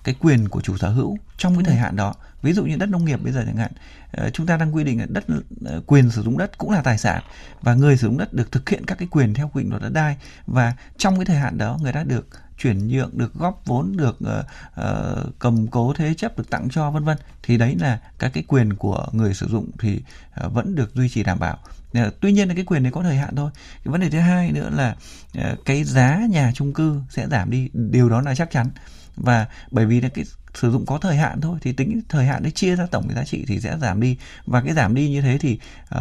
cái 0.05 0.15
quyền 0.21 0.49
của 0.49 0.61
chủ 0.61 0.77
sở 0.77 0.91
hữu 0.91 1.19
trong 1.37 1.55
cái 1.55 1.65
thời 1.65 1.77
hạn 1.77 1.97
đó. 1.97 2.15
Ví 2.43 2.53
dụ 2.53 2.65
như 2.65 2.77
đất 2.77 2.89
nông 2.89 3.05
nghiệp 3.05 3.21
bây 3.23 3.33
giờ 3.33 3.43
chẳng 3.47 3.57
hạn 3.57 3.73
ờ, 4.13 4.31
chúng 4.31 4.47
ta 4.47 4.57
đang 4.57 4.75
quy 4.75 4.85
định 4.85 5.01
là 5.01 5.07
đất 5.09 5.25
ờ, 5.65 5.83
quyền 5.87 6.11
sử 6.11 6.23
dụng 6.23 6.39
đất 6.39 6.59
cũng 6.59 6.71
là 6.71 6.83
tài 6.83 6.99
sản 6.99 7.23
và 7.63 7.75
người 7.75 7.97
sử 7.97 8.07
dụng 8.07 8.19
đất 8.19 8.33
được 8.33 8.53
thực 8.53 8.69
hiện 8.69 8.87
các 8.87 8.99
cái 8.99 9.09
quyền 9.11 9.35
theo 9.35 9.51
quy 9.53 9.63
định 9.63 9.71
luật 9.71 9.83
đất 9.83 9.93
đai 9.93 10.17
và 10.47 10.75
trong 10.99 11.17
cái 11.17 11.25
thời 11.25 11.37
hạn 11.37 11.59
đó 11.59 11.79
người 11.83 11.93
ta 11.93 12.05
được 12.05 12.27
chuyển 12.59 12.89
nhượng 12.89 13.11
được 13.13 13.35
góp 13.35 13.63
vốn 13.67 13.97
được 13.97 14.19
uh, 14.25 14.45
uh, 14.81 15.39
cầm 15.39 15.67
cố 15.67 15.93
thế 15.97 16.15
chấp 16.15 16.39
được 16.39 16.51
tặng 16.51 16.69
cho 16.71 16.91
vân 16.91 17.05
vân. 17.05 17.17
Thì 17.43 17.57
đấy 17.57 17.77
là 17.81 17.99
các 18.19 18.31
cái 18.35 18.45
quyền 18.49 18.75
của 18.75 19.07
người 19.13 19.35
sử 19.35 19.49
dụng 19.49 19.71
thì 19.79 20.03
uh, 20.47 20.53
vẫn 20.53 20.75
được 20.75 20.95
duy 20.95 21.09
trì 21.09 21.23
đảm 21.23 21.39
bảo 21.39 21.59
Ờ, 21.95 22.11
tuy 22.21 22.33
nhiên 22.33 22.49
là 22.49 22.55
cái 22.55 22.65
quyền 22.65 22.83
đấy 22.83 22.93
có 22.93 23.03
thời 23.03 23.17
hạn 23.17 23.37
thôi. 23.37 23.51
Cái 23.85 23.93
vấn 23.93 24.01
đề 24.01 24.11
thứ 24.11 24.19
hai 24.19 24.53
nữa 24.53 24.71
là 24.73 24.97
ờ, 25.35 25.57
cái 25.65 25.85
giá 25.85 26.21
nhà 26.31 26.53
chung 26.55 26.73
cư 26.73 27.01
sẽ 27.11 27.29
giảm 27.29 27.51
đi. 27.51 27.69
Điều 27.73 28.09
đó 28.09 28.21
là 28.21 28.35
chắc 28.35 28.51
chắn. 28.51 28.71
Và 29.17 29.47
bởi 29.71 29.87
vì 29.87 30.01
là 30.01 30.09
cái 30.09 30.25
sử 30.55 30.71
dụng 30.71 30.87
có 30.87 30.99
thời 30.99 31.17
hạn 31.17 31.41
thôi 31.41 31.59
thì 31.63 31.73
tính 31.73 32.01
thời 32.09 32.27
hạn 32.27 32.43
đấy 32.43 32.53
chia 32.53 32.77
ra 32.77 32.87
tổng 32.87 33.09
cái 33.09 33.17
giá 33.17 33.25
trị 33.25 33.45
thì 33.47 33.61
sẽ 33.61 33.79
giảm 33.81 34.01
đi. 34.01 34.17
Và 34.47 34.61
cái 34.61 34.75
giảm 34.75 34.95
đi 34.95 35.11
như 35.11 35.23
thế 35.23 35.39
thì 35.39 35.59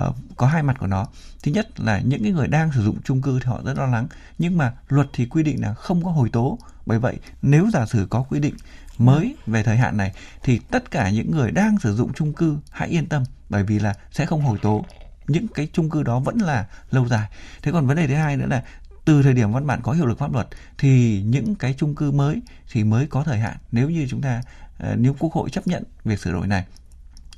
uh, 0.08 0.16
có 0.36 0.48
hai 0.48 0.64
mặt 0.64 0.76
của 0.80 0.88
nó. 0.88 1.08
Thứ 1.44 1.52
nhất 1.52 1.80
là 1.80 2.00
những 2.00 2.24
cái 2.24 2.32
người 2.32 2.48
đang 2.48 2.72
sử 2.72 2.84
dụng 2.84 2.98
chung 3.04 3.22
cư 3.22 3.40
thì 3.40 3.46
họ 3.46 3.62
rất 3.66 3.78
lo 3.78 3.86
lắng. 3.86 4.08
Nhưng 4.38 4.58
mà 4.58 4.74
luật 4.88 5.08
thì 5.14 5.26
quy 5.26 5.44
định 5.44 5.62
là 5.62 5.74
không 5.74 6.04
có 6.04 6.12
hồi 6.12 6.30
tố. 6.30 6.60
Bởi 6.86 7.00
vậy 7.00 7.18
nếu 7.42 7.70
giả 7.74 7.86
sử 7.86 8.08
có 8.10 8.22
quy 8.22 8.40
định 8.40 8.56
mới 8.98 9.36
về 9.48 9.64
thời 9.64 9.78
hạn 9.78 9.98
này 9.98 10.12
thì 10.44 10.60
tất 10.72 10.92
cả 10.92 11.10
những 11.10 11.32
người 11.32 11.52
đang 11.52 11.80
sử 11.80 11.96
dụng 11.96 12.14
chung 12.14 12.34
cư 12.34 12.58
hãy 12.72 12.90
yên 12.90 13.06
tâm. 13.06 13.24
Bởi 13.50 13.64
vì 13.64 13.80
là 13.80 13.94
sẽ 14.12 14.26
không 14.26 14.42
hồi 14.42 14.58
tố 14.62 14.86
những 15.30 15.48
cái 15.48 15.68
chung 15.74 15.90
cư 15.90 16.04
đó 16.04 16.20
vẫn 16.20 16.38
là 16.38 16.66
lâu 16.92 17.08
dài. 17.08 17.30
Thế 17.62 17.72
còn 17.72 17.88
vấn 17.88 17.98
đề 17.98 18.08
thứ 18.08 18.14
hai 18.14 18.38
nữa 18.38 18.48
là 18.50 18.64
từ 19.06 19.24
thời 19.24 19.34
điểm 19.34 19.52
văn 19.52 19.68
bản 19.68 19.80
có 19.84 19.92
hiệu 19.92 20.06
lực 20.06 20.20
pháp 20.20 20.34
luật 20.34 20.48
thì 20.78 21.22
những 21.26 21.56
cái 21.56 21.76
chung 21.78 21.96
cư 21.96 22.12
mới 22.12 22.42
thì 22.72 22.84
mới 22.84 23.08
có 23.08 23.24
thời 23.24 23.40
hạn. 23.40 23.58
Nếu 23.72 23.90
như 23.90 24.08
chúng 24.10 24.22
ta 24.22 24.42
ờ, 24.78 24.96
nếu 24.96 25.16
quốc 25.20 25.34
hội 25.34 25.50
chấp 25.50 25.68
nhận 25.68 25.84
việc 26.06 26.20
sửa 26.20 26.32
đổi 26.32 26.48
này 26.48 26.66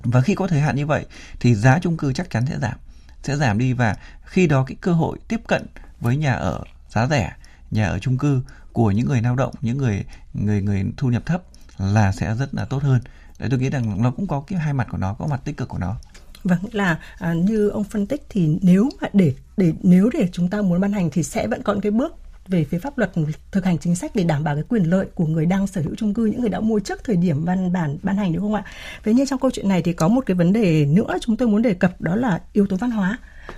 và 0.04 0.22
khi 0.22 0.36
có 0.36 0.48
thời 0.48 0.60
hạn 0.60 0.76
như 0.76 0.86
vậy 0.86 1.06
thì 1.40 1.56
giá 1.56 1.80
chung 1.80 1.98
cư 1.98 2.14
chắc 2.14 2.30
chắn 2.30 2.46
sẽ 2.46 2.60
giảm 2.60 2.78
sẽ 3.24 3.38
giảm 3.38 3.58
đi 3.58 3.74
và 3.74 3.96
khi 4.26 4.48
đó 4.48 4.64
cái 4.68 4.76
cơ 4.82 4.94
hội 4.94 5.18
tiếp 5.28 5.42
cận 5.48 5.66
với 6.00 6.18
nhà 6.18 6.34
ở 6.34 6.64
giá 6.90 7.08
rẻ, 7.08 7.34
nhà 7.72 7.88
ở 7.88 8.00
chung 8.00 8.18
cư 8.18 8.42
của 8.74 8.92
những 8.92 9.08
người 9.08 9.22
lao 9.22 9.36
động, 9.36 9.54
những 9.62 9.78
người 9.78 10.06
người 10.34 10.62
người 10.62 10.86
thu 10.98 11.10
nhập 11.10 11.26
thấp 11.26 11.44
là 11.78 12.12
sẽ 12.12 12.36
rất 12.36 12.54
là 12.54 12.66
tốt 12.66 12.84
hơn. 12.84 13.02
Đấy, 13.40 13.50
tôi 13.50 13.60
nghĩ 13.60 13.70
rằng 13.70 14.02
nó 14.02 14.12
cũng 14.12 14.28
có 14.28 14.44
cái 14.48 14.60
hai 14.60 14.74
mặt 14.74 14.88
của 14.92 14.98
nó, 14.98 15.14
có 15.14 15.28
mặt 15.28 15.42
tích 15.44 15.58
cực 15.58 15.68
của 15.68 15.78
nó. 15.78 15.98
Vâng, 16.44 16.60
là 16.72 17.00
à, 17.18 17.34
như 17.34 17.70
ông 17.70 17.84
phân 17.84 18.06
tích 18.06 18.22
thì 18.30 18.58
nếu 18.62 18.90
mà 19.02 19.08
để 19.14 19.34
để 19.58 19.74
nếu 19.84 20.10
để 20.14 20.30
chúng 20.32 20.50
ta 20.50 20.62
muốn 20.62 20.82
ban 20.82 20.92
hành 20.92 21.10
thì 21.10 21.24
sẽ 21.24 21.48
vẫn 21.48 21.64
còn 21.64 21.82
cái 21.82 21.92
bước 21.92 22.16
về 22.48 22.64
phía 22.64 22.80
pháp 22.80 22.98
luật 22.98 23.12
thực 23.52 23.66
hành 23.66 23.78
chính 23.78 23.96
sách 23.96 24.12
để 24.16 24.24
đảm 24.24 24.44
bảo 24.44 24.56
cái 24.56 24.64
quyền 24.70 24.84
lợi 24.84 25.06
của 25.16 25.26
người 25.26 25.46
đang 25.46 25.68
sở 25.68 25.82
hữu 25.82 25.96
chung 25.96 26.14
cư 26.14 26.26
những 26.26 26.42
người 26.42 26.50
đã 26.50 26.60
mua 26.60 26.80
trước 26.80 27.04
thời 27.04 27.16
điểm 27.16 27.46
văn 27.46 27.74
bản 27.74 27.98
ban 28.04 28.18
hành 28.18 28.34
đúng 28.34 28.42
không 28.42 28.54
ạ? 28.54 28.64
Thế 29.04 29.14
nhưng 29.14 29.26
trong 29.26 29.40
câu 29.40 29.52
chuyện 29.52 29.70
này 29.70 29.82
thì 29.82 29.94
có 29.94 30.08
một 30.08 30.26
cái 30.26 30.36
vấn 30.36 30.54
đề 30.54 30.86
nữa 30.86 31.18
chúng 31.22 31.38
tôi 31.38 31.48
muốn 31.48 31.62
đề 31.62 31.74
cập 31.74 32.02
đó 32.02 32.16
là 32.16 32.42
yếu 32.54 32.68
tố 32.68 32.76
văn 32.76 32.92
hóa. 32.92 33.18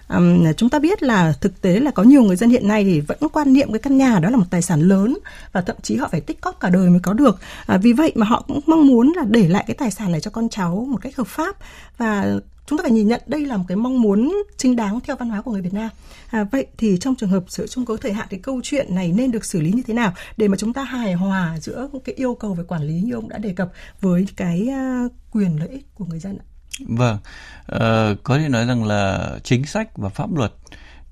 Um, 0.09 0.53
chúng 0.57 0.69
ta 0.69 0.79
biết 0.79 1.03
là 1.03 1.33
thực 1.41 1.61
tế 1.61 1.79
là 1.79 1.91
có 1.91 2.03
nhiều 2.03 2.23
người 2.23 2.35
dân 2.35 2.49
hiện 2.49 2.67
nay 2.67 2.83
thì 2.83 3.01
vẫn 3.01 3.17
quan 3.33 3.53
niệm 3.53 3.71
cái 3.71 3.79
căn 3.79 3.97
nhà 3.97 4.19
đó 4.19 4.29
là 4.29 4.37
một 4.37 4.45
tài 4.49 4.61
sản 4.61 4.81
lớn 4.81 5.17
và 5.51 5.61
thậm 5.61 5.75
chí 5.81 5.95
họ 5.95 6.07
phải 6.11 6.21
tích 6.21 6.41
cóp 6.41 6.59
cả 6.59 6.69
đời 6.69 6.89
mới 6.89 6.99
có 6.99 7.13
được. 7.13 7.39
À, 7.65 7.77
vì 7.77 7.93
vậy 7.93 8.11
mà 8.15 8.25
họ 8.25 8.43
cũng 8.47 8.59
mong 8.67 8.87
muốn 8.87 9.13
là 9.15 9.23
để 9.29 9.47
lại 9.47 9.63
cái 9.67 9.75
tài 9.75 9.91
sản 9.91 10.11
này 10.11 10.21
cho 10.21 10.31
con 10.31 10.49
cháu 10.49 10.87
một 10.89 10.97
cách 11.01 11.15
hợp 11.15 11.27
pháp 11.27 11.55
và 11.97 12.35
chúng 12.73 12.77
ta 12.77 12.81
phải 12.81 12.91
nhìn 12.91 13.07
nhận 13.07 13.21
đây 13.25 13.45
là 13.45 13.57
một 13.57 13.63
cái 13.67 13.77
mong 13.77 14.01
muốn 14.01 14.33
chính 14.57 14.75
đáng 14.75 14.99
theo 14.99 15.15
văn 15.15 15.29
hóa 15.29 15.41
của 15.41 15.51
người 15.51 15.61
Việt 15.61 15.73
Nam. 15.73 15.89
À, 16.29 16.43
vậy 16.51 16.67
thì 16.77 16.97
trong 17.01 17.15
trường 17.15 17.29
hợp 17.29 17.43
sửa 17.47 17.67
chung 17.67 17.85
cấu 17.85 17.97
thời 17.97 18.13
hạn 18.13 18.27
thì 18.29 18.37
câu 18.37 18.61
chuyện 18.63 18.95
này 18.95 19.11
nên 19.11 19.31
được 19.31 19.45
xử 19.45 19.61
lý 19.61 19.71
như 19.71 19.81
thế 19.87 19.93
nào 19.93 20.13
để 20.37 20.47
mà 20.47 20.57
chúng 20.57 20.73
ta 20.73 20.83
hài 20.83 21.13
hòa 21.13 21.57
giữa 21.61 21.89
cái 22.03 22.15
yêu 22.15 22.35
cầu 22.35 22.53
về 22.53 22.63
quản 22.63 22.83
lý 22.83 22.93
như 22.93 23.13
ông 23.13 23.29
đã 23.29 23.37
đề 23.37 23.53
cập 23.53 23.71
với 24.01 24.27
cái 24.35 24.67
à, 24.69 25.03
quyền 25.31 25.59
lợi 25.59 25.69
ích 25.69 25.95
của 25.95 26.05
người 26.05 26.19
dân 26.19 26.37
ạ? 26.37 26.45
Vâng, 26.87 27.17
ờ, 27.65 28.15
có 28.23 28.37
thể 28.37 28.49
nói 28.49 28.65
rằng 28.65 28.83
là 28.83 29.31
chính 29.43 29.65
sách 29.65 29.97
và 29.97 30.09
pháp 30.09 30.35
luật 30.35 30.53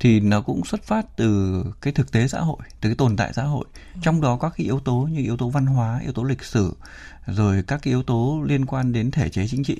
thì 0.01 0.20
nó 0.20 0.41
cũng 0.41 0.65
xuất 0.65 0.84
phát 0.84 1.05
từ 1.15 1.63
cái 1.81 1.93
thực 1.93 2.12
tế 2.12 2.27
xã 2.27 2.39
hội, 2.39 2.58
từ 2.81 2.89
cái 2.89 2.96
tồn 2.96 3.17
tại 3.17 3.34
xã 3.34 3.43
hội. 3.43 3.65
Trong 4.01 4.22
đó 4.22 4.36
có 4.36 4.50
cái 4.50 4.65
yếu 4.65 4.79
tố 4.79 4.96
như 5.12 5.22
yếu 5.22 5.38
tố 5.38 5.50
văn 5.50 5.65
hóa, 5.65 6.00
yếu 6.03 6.12
tố 6.12 6.24
lịch 6.24 6.43
sử, 6.43 6.75
rồi 7.27 7.63
các 7.67 7.79
cái 7.84 7.91
yếu 7.91 8.03
tố 8.03 8.43
liên 8.46 8.65
quan 8.65 8.91
đến 8.93 9.12
thể 9.12 9.29
chế 9.29 9.48
chính 9.48 9.63
trị. 9.63 9.77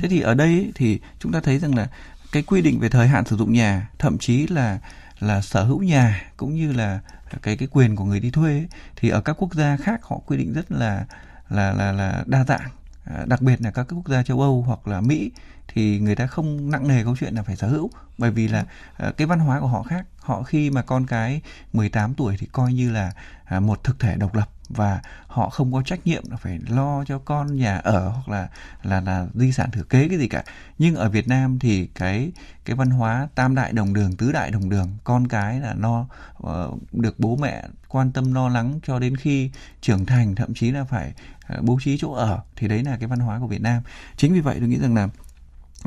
Thế 0.00 0.08
thì 0.08 0.20
ở 0.20 0.34
đây 0.34 0.72
thì 0.74 1.00
chúng 1.18 1.32
ta 1.32 1.40
thấy 1.40 1.58
rằng 1.58 1.74
là 1.74 1.88
cái 2.32 2.42
quy 2.42 2.62
định 2.62 2.80
về 2.80 2.88
thời 2.88 3.08
hạn 3.08 3.24
sử 3.24 3.36
dụng 3.36 3.52
nhà, 3.52 3.88
thậm 3.98 4.18
chí 4.18 4.46
là 4.46 4.78
là 5.18 5.40
sở 5.40 5.64
hữu 5.64 5.82
nhà 5.82 6.22
cũng 6.36 6.54
như 6.54 6.72
là 6.72 7.00
cái 7.42 7.56
cái 7.56 7.68
quyền 7.70 7.96
của 7.96 8.04
người 8.04 8.20
đi 8.20 8.30
thuê 8.30 8.52
ấy, 8.52 8.68
thì 8.96 9.08
ở 9.08 9.20
các 9.20 9.36
quốc 9.38 9.54
gia 9.54 9.76
khác 9.76 10.00
họ 10.04 10.18
quy 10.26 10.36
định 10.36 10.52
rất 10.52 10.72
là 10.72 11.04
là 11.48 11.72
là 11.72 11.92
là 11.92 12.24
đa 12.26 12.44
dạng 12.44 12.70
À, 13.04 13.24
đặc 13.26 13.42
biệt 13.42 13.60
là 13.62 13.70
các 13.70 13.86
quốc 13.90 14.08
gia 14.08 14.22
châu 14.22 14.40
Âu 14.40 14.64
hoặc 14.66 14.88
là 14.88 15.00
Mỹ 15.00 15.30
thì 15.68 15.98
người 15.98 16.16
ta 16.16 16.26
không 16.26 16.70
nặng 16.70 16.88
nề 16.88 17.04
câu 17.04 17.16
chuyện 17.16 17.34
là 17.34 17.42
phải 17.42 17.56
sở 17.56 17.68
hữu 17.68 17.90
bởi 18.18 18.30
vì 18.30 18.48
là 18.48 18.64
à, 18.96 19.12
cái 19.16 19.26
văn 19.26 19.38
hóa 19.38 19.60
của 19.60 19.66
họ 19.66 19.82
khác. 19.82 20.06
Họ 20.18 20.42
khi 20.42 20.70
mà 20.70 20.82
con 20.82 21.06
cái 21.06 21.40
18 21.72 22.14
tuổi 22.14 22.36
thì 22.38 22.46
coi 22.52 22.72
như 22.72 22.92
là 22.92 23.12
à, 23.44 23.60
một 23.60 23.84
thực 23.84 24.00
thể 24.00 24.16
độc 24.16 24.34
lập 24.34 24.48
và 24.68 25.00
họ 25.26 25.48
không 25.48 25.72
có 25.72 25.82
trách 25.82 26.06
nhiệm 26.06 26.22
là 26.30 26.36
phải 26.36 26.58
lo 26.68 27.04
cho 27.04 27.18
con 27.18 27.56
nhà 27.56 27.76
ở 27.76 28.08
hoặc 28.08 28.28
là 28.28 28.48
là 28.82 29.00
là 29.00 29.26
di 29.34 29.52
sản 29.52 29.70
thừa 29.70 29.82
kế 29.82 30.08
cái 30.08 30.18
gì 30.18 30.28
cả. 30.28 30.44
Nhưng 30.78 30.94
ở 30.94 31.08
Việt 31.08 31.28
Nam 31.28 31.58
thì 31.58 31.86
cái 31.86 32.32
cái 32.64 32.76
văn 32.76 32.90
hóa 32.90 33.28
tam 33.34 33.54
đại 33.54 33.72
đồng 33.72 33.94
đường 33.94 34.16
tứ 34.16 34.32
đại 34.32 34.50
đồng 34.50 34.70
đường 34.70 34.88
con 35.04 35.28
cái 35.28 35.60
là 35.60 35.74
lo 35.74 36.06
uh, 36.42 36.92
được 36.92 37.20
bố 37.20 37.36
mẹ 37.36 37.64
quan 37.88 38.12
tâm 38.12 38.34
lo 38.34 38.48
lắng 38.48 38.80
cho 38.86 38.98
đến 38.98 39.16
khi 39.16 39.50
trưởng 39.80 40.06
thành 40.06 40.34
thậm 40.34 40.54
chí 40.54 40.70
là 40.70 40.84
phải 40.84 41.12
À, 41.52 41.60
bố 41.62 41.78
trí 41.82 41.98
chỗ 41.98 42.12
ở, 42.12 42.40
thì 42.56 42.68
đấy 42.68 42.82
là 42.82 42.96
cái 42.96 43.08
văn 43.08 43.20
hóa 43.20 43.38
của 43.38 43.46
Việt 43.46 43.60
Nam. 43.60 43.82
Chính 44.16 44.34
vì 44.34 44.40
vậy 44.40 44.56
tôi 44.58 44.68
nghĩ 44.68 44.78
rằng 44.78 44.94
là 44.94 45.08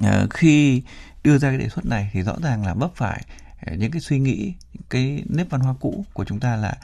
à, 0.03 0.25
khi 0.29 0.81
đưa 1.23 1.37
ra 1.37 1.49
cái 1.49 1.57
đề 1.57 1.69
xuất 1.69 1.85
này 1.85 2.09
thì 2.13 2.21
rõ 2.21 2.35
ràng 2.43 2.65
là 2.65 2.73
vấp 2.73 2.91
phải 2.95 3.25
à, 3.59 3.73
những 3.75 3.91
cái 3.91 4.01
suy 4.01 4.19
nghĩ, 4.19 4.53
cái 4.89 5.23
nếp 5.29 5.49
văn 5.49 5.61
hóa 5.61 5.73
cũ 5.79 6.05
của 6.13 6.25
chúng 6.25 6.39
ta 6.39 6.55
là 6.55 6.77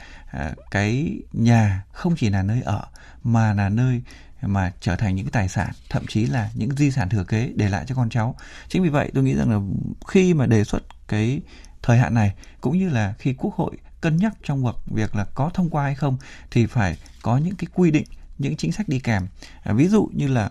cái 0.70 1.18
nhà 1.32 1.84
không 1.92 2.14
chỉ 2.16 2.30
là 2.30 2.42
nơi 2.42 2.62
ở 2.62 2.82
mà 3.24 3.54
là 3.54 3.68
nơi 3.68 4.02
mà 4.42 4.72
trở 4.80 4.96
thành 4.96 5.14
những 5.14 5.26
cái 5.26 5.32
tài 5.32 5.48
sản, 5.48 5.70
thậm 5.88 6.06
chí 6.08 6.26
là 6.26 6.50
những 6.54 6.76
di 6.76 6.90
sản 6.90 7.08
thừa 7.08 7.24
kế 7.24 7.52
để 7.56 7.68
lại 7.68 7.84
cho 7.88 7.94
con 7.94 8.10
cháu. 8.10 8.36
Chính 8.68 8.82
vì 8.82 8.88
vậy 8.88 9.10
tôi 9.14 9.24
nghĩ 9.24 9.34
rằng 9.34 9.50
là 9.50 9.58
khi 10.08 10.34
mà 10.34 10.46
đề 10.46 10.64
xuất 10.64 10.82
cái 11.08 11.40
thời 11.82 11.98
hạn 11.98 12.14
này, 12.14 12.34
cũng 12.60 12.78
như 12.78 12.88
là 12.88 13.14
khi 13.18 13.34
quốc 13.34 13.54
hội 13.54 13.76
cân 14.00 14.16
nhắc 14.16 14.32
trong 14.44 14.64
việc 14.64 14.76
việc 14.86 15.16
là 15.16 15.24
có 15.24 15.50
thông 15.54 15.70
qua 15.70 15.84
hay 15.84 15.94
không, 15.94 16.16
thì 16.50 16.66
phải 16.66 16.96
có 17.22 17.36
những 17.36 17.54
cái 17.54 17.66
quy 17.74 17.90
định 17.90 18.04
những 18.42 18.56
chính 18.56 18.72
sách 18.72 18.88
đi 18.88 18.98
kèm. 18.98 19.26
À, 19.62 19.72
ví 19.72 19.88
dụ 19.88 20.10
như 20.12 20.28
là 20.28 20.50